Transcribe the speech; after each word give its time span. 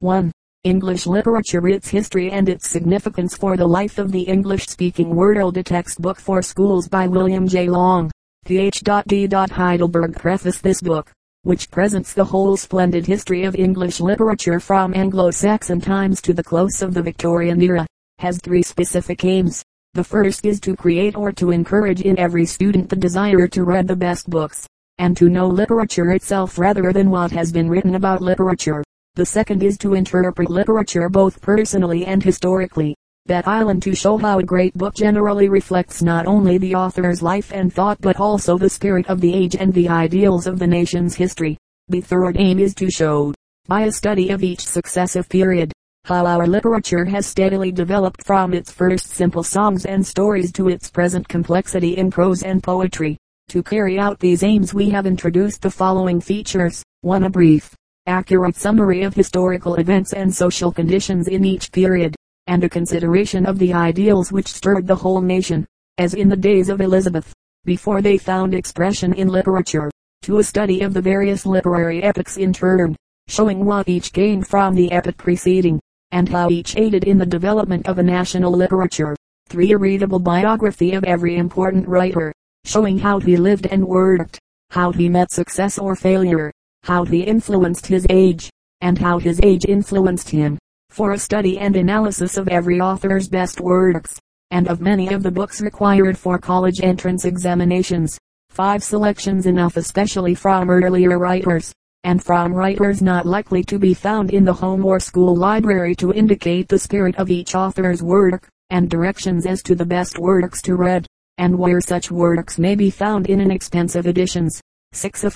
1. 0.00 0.30
English 0.64 1.06
Literature 1.06 1.66
Its 1.68 1.88
History 1.88 2.30
and 2.30 2.50
Its 2.50 2.68
Significance 2.68 3.34
for 3.34 3.56
the 3.56 3.66
Life 3.66 3.96
of 3.96 4.12
the 4.12 4.20
English-Speaking 4.20 5.08
World 5.08 5.56
A 5.56 5.62
Textbook 5.62 6.20
for 6.20 6.42
Schools 6.42 6.86
by 6.86 7.06
William 7.06 7.48
J. 7.48 7.70
Long, 7.70 8.10
Ph.D. 8.44 9.28
Heidelberg 9.32 10.14
Preface 10.14 10.60
This 10.60 10.82
book, 10.82 11.10
which 11.44 11.70
presents 11.70 12.12
the 12.12 12.26
whole 12.26 12.58
splendid 12.58 13.06
history 13.06 13.44
of 13.44 13.56
English 13.56 13.98
literature 13.98 14.60
from 14.60 14.92
Anglo-Saxon 14.92 15.80
times 15.80 16.20
to 16.20 16.34
the 16.34 16.44
close 16.44 16.82
of 16.82 16.92
the 16.92 17.02
Victorian 17.02 17.62
era, 17.62 17.86
has 18.18 18.38
three 18.38 18.62
specific 18.62 19.24
aims. 19.24 19.64
The 19.94 20.04
first 20.04 20.44
is 20.44 20.60
to 20.60 20.76
create 20.76 21.16
or 21.16 21.32
to 21.32 21.52
encourage 21.52 22.02
in 22.02 22.18
every 22.18 22.44
student 22.44 22.90
the 22.90 22.96
desire 22.96 23.48
to 23.48 23.64
read 23.64 23.88
the 23.88 23.96
best 23.96 24.28
books, 24.28 24.66
and 24.98 25.16
to 25.16 25.30
know 25.30 25.46
literature 25.46 26.10
itself 26.10 26.58
rather 26.58 26.92
than 26.92 27.08
what 27.08 27.30
has 27.30 27.50
been 27.50 27.70
written 27.70 27.94
about 27.94 28.20
literature. 28.20 28.84
The 29.16 29.24
second 29.24 29.62
is 29.62 29.78
to 29.78 29.94
interpret 29.94 30.50
literature 30.50 31.08
both 31.08 31.40
personally 31.40 32.04
and 32.04 32.22
historically. 32.22 32.94
That 33.24 33.48
island 33.48 33.82
to 33.84 33.94
show 33.94 34.18
how 34.18 34.38
a 34.38 34.42
great 34.42 34.74
book 34.74 34.94
generally 34.94 35.48
reflects 35.48 36.02
not 36.02 36.26
only 36.26 36.58
the 36.58 36.74
author's 36.74 37.22
life 37.22 37.50
and 37.50 37.72
thought 37.72 37.98
but 38.02 38.20
also 38.20 38.58
the 38.58 38.68
spirit 38.68 39.06
of 39.08 39.22
the 39.22 39.32
age 39.32 39.56
and 39.56 39.72
the 39.72 39.88
ideals 39.88 40.46
of 40.46 40.58
the 40.58 40.66
nation's 40.66 41.14
history. 41.14 41.56
The 41.88 42.02
third 42.02 42.36
aim 42.38 42.58
is 42.58 42.74
to 42.74 42.90
show, 42.90 43.32
by 43.66 43.84
a 43.84 43.92
study 43.92 44.28
of 44.28 44.44
each 44.44 44.66
successive 44.66 45.30
period, 45.30 45.72
how 46.04 46.26
our 46.26 46.46
literature 46.46 47.06
has 47.06 47.24
steadily 47.24 47.72
developed 47.72 48.22
from 48.22 48.52
its 48.52 48.70
first 48.70 49.06
simple 49.06 49.42
songs 49.42 49.86
and 49.86 50.06
stories 50.06 50.52
to 50.52 50.68
its 50.68 50.90
present 50.90 51.26
complexity 51.26 51.96
in 51.96 52.10
prose 52.10 52.42
and 52.42 52.62
poetry. 52.62 53.16
To 53.48 53.62
carry 53.62 53.98
out 53.98 54.20
these 54.20 54.42
aims 54.42 54.74
we 54.74 54.90
have 54.90 55.06
introduced 55.06 55.62
the 55.62 55.70
following 55.70 56.20
features. 56.20 56.82
1. 57.00 57.22
A 57.22 57.30
brief, 57.30 57.74
accurate 58.06 58.56
summary 58.56 59.02
of 59.02 59.14
historical 59.14 59.74
events 59.76 60.12
and 60.12 60.32
social 60.34 60.70
conditions 60.70 61.28
in 61.28 61.44
each 61.44 61.72
period, 61.72 62.14
and 62.46 62.62
a 62.62 62.68
consideration 62.68 63.46
of 63.46 63.58
the 63.58 63.72
ideals 63.72 64.30
which 64.30 64.46
stirred 64.46 64.86
the 64.86 64.94
whole 64.94 65.20
nation, 65.20 65.66
as 65.98 66.14
in 66.14 66.28
the 66.28 66.36
days 66.36 66.68
of 66.68 66.80
Elizabeth, 66.80 67.32
before 67.64 68.00
they 68.00 68.16
found 68.16 68.54
expression 68.54 69.12
in 69.14 69.28
literature, 69.28 69.90
to 70.22 70.38
a 70.38 70.44
study 70.44 70.82
of 70.82 70.94
the 70.94 71.00
various 71.00 71.44
literary 71.44 72.02
epochs 72.02 72.36
in 72.36 72.52
turn, 72.52 72.94
showing 73.28 73.64
what 73.64 73.88
each 73.88 74.12
gained 74.12 74.46
from 74.46 74.74
the 74.74 74.90
epoch 74.92 75.16
preceding, 75.16 75.80
and 76.12 76.28
how 76.28 76.48
each 76.48 76.76
aided 76.76 77.04
in 77.04 77.18
the 77.18 77.26
development 77.26 77.86
of 77.88 77.98
a 77.98 78.02
national 78.02 78.52
literature. 78.52 79.16
3. 79.48 79.72
A 79.72 79.78
readable 79.78 80.18
biography 80.18 80.92
of 80.92 81.04
every 81.04 81.36
important 81.36 81.86
writer, 81.88 82.32
showing 82.64 82.98
how 82.98 83.18
he 83.18 83.36
lived 83.36 83.66
and 83.66 83.86
worked, 83.86 84.38
how 84.70 84.92
he 84.92 85.08
met 85.08 85.30
success 85.30 85.78
or 85.78 85.96
failure, 85.96 86.52
how 86.86 87.04
he 87.04 87.22
influenced 87.22 87.84
his 87.84 88.06
age, 88.10 88.48
and 88.80 88.96
how 88.96 89.18
his 89.18 89.40
age 89.42 89.64
influenced 89.66 90.30
him, 90.30 90.56
for 90.88 91.12
a 91.12 91.18
study 91.18 91.58
and 91.58 91.74
analysis 91.74 92.36
of 92.36 92.46
every 92.46 92.80
author's 92.80 93.28
best 93.28 93.60
works, 93.60 94.20
and 94.52 94.68
of 94.68 94.80
many 94.80 95.12
of 95.12 95.24
the 95.24 95.30
books 95.30 95.60
required 95.60 96.16
for 96.16 96.38
college 96.38 96.80
entrance 96.80 97.24
examinations. 97.24 98.16
Five 98.50 98.84
selections 98.84 99.46
enough 99.46 99.76
especially 99.76 100.36
from 100.36 100.70
earlier 100.70 101.18
writers, 101.18 101.72
and 102.04 102.22
from 102.22 102.54
writers 102.54 103.02
not 103.02 103.26
likely 103.26 103.64
to 103.64 103.80
be 103.80 103.92
found 103.92 104.30
in 104.30 104.44
the 104.44 104.52
home 104.52 104.84
or 104.84 105.00
school 105.00 105.34
library 105.34 105.96
to 105.96 106.12
indicate 106.12 106.68
the 106.68 106.78
spirit 106.78 107.16
of 107.16 107.30
each 107.30 107.56
author's 107.56 108.00
work, 108.00 108.48
and 108.70 108.88
directions 108.88 109.44
as 109.44 109.60
to 109.64 109.74
the 109.74 109.84
best 109.84 110.20
works 110.20 110.62
to 110.62 110.76
read, 110.76 111.04
and 111.38 111.58
where 111.58 111.80
such 111.80 112.12
works 112.12 112.60
may 112.60 112.76
be 112.76 112.90
found 112.90 113.26
in 113.26 113.40
inexpensive 113.40 114.06
editions. 114.06 114.60
6. 114.92 115.24
A 115.24 115.30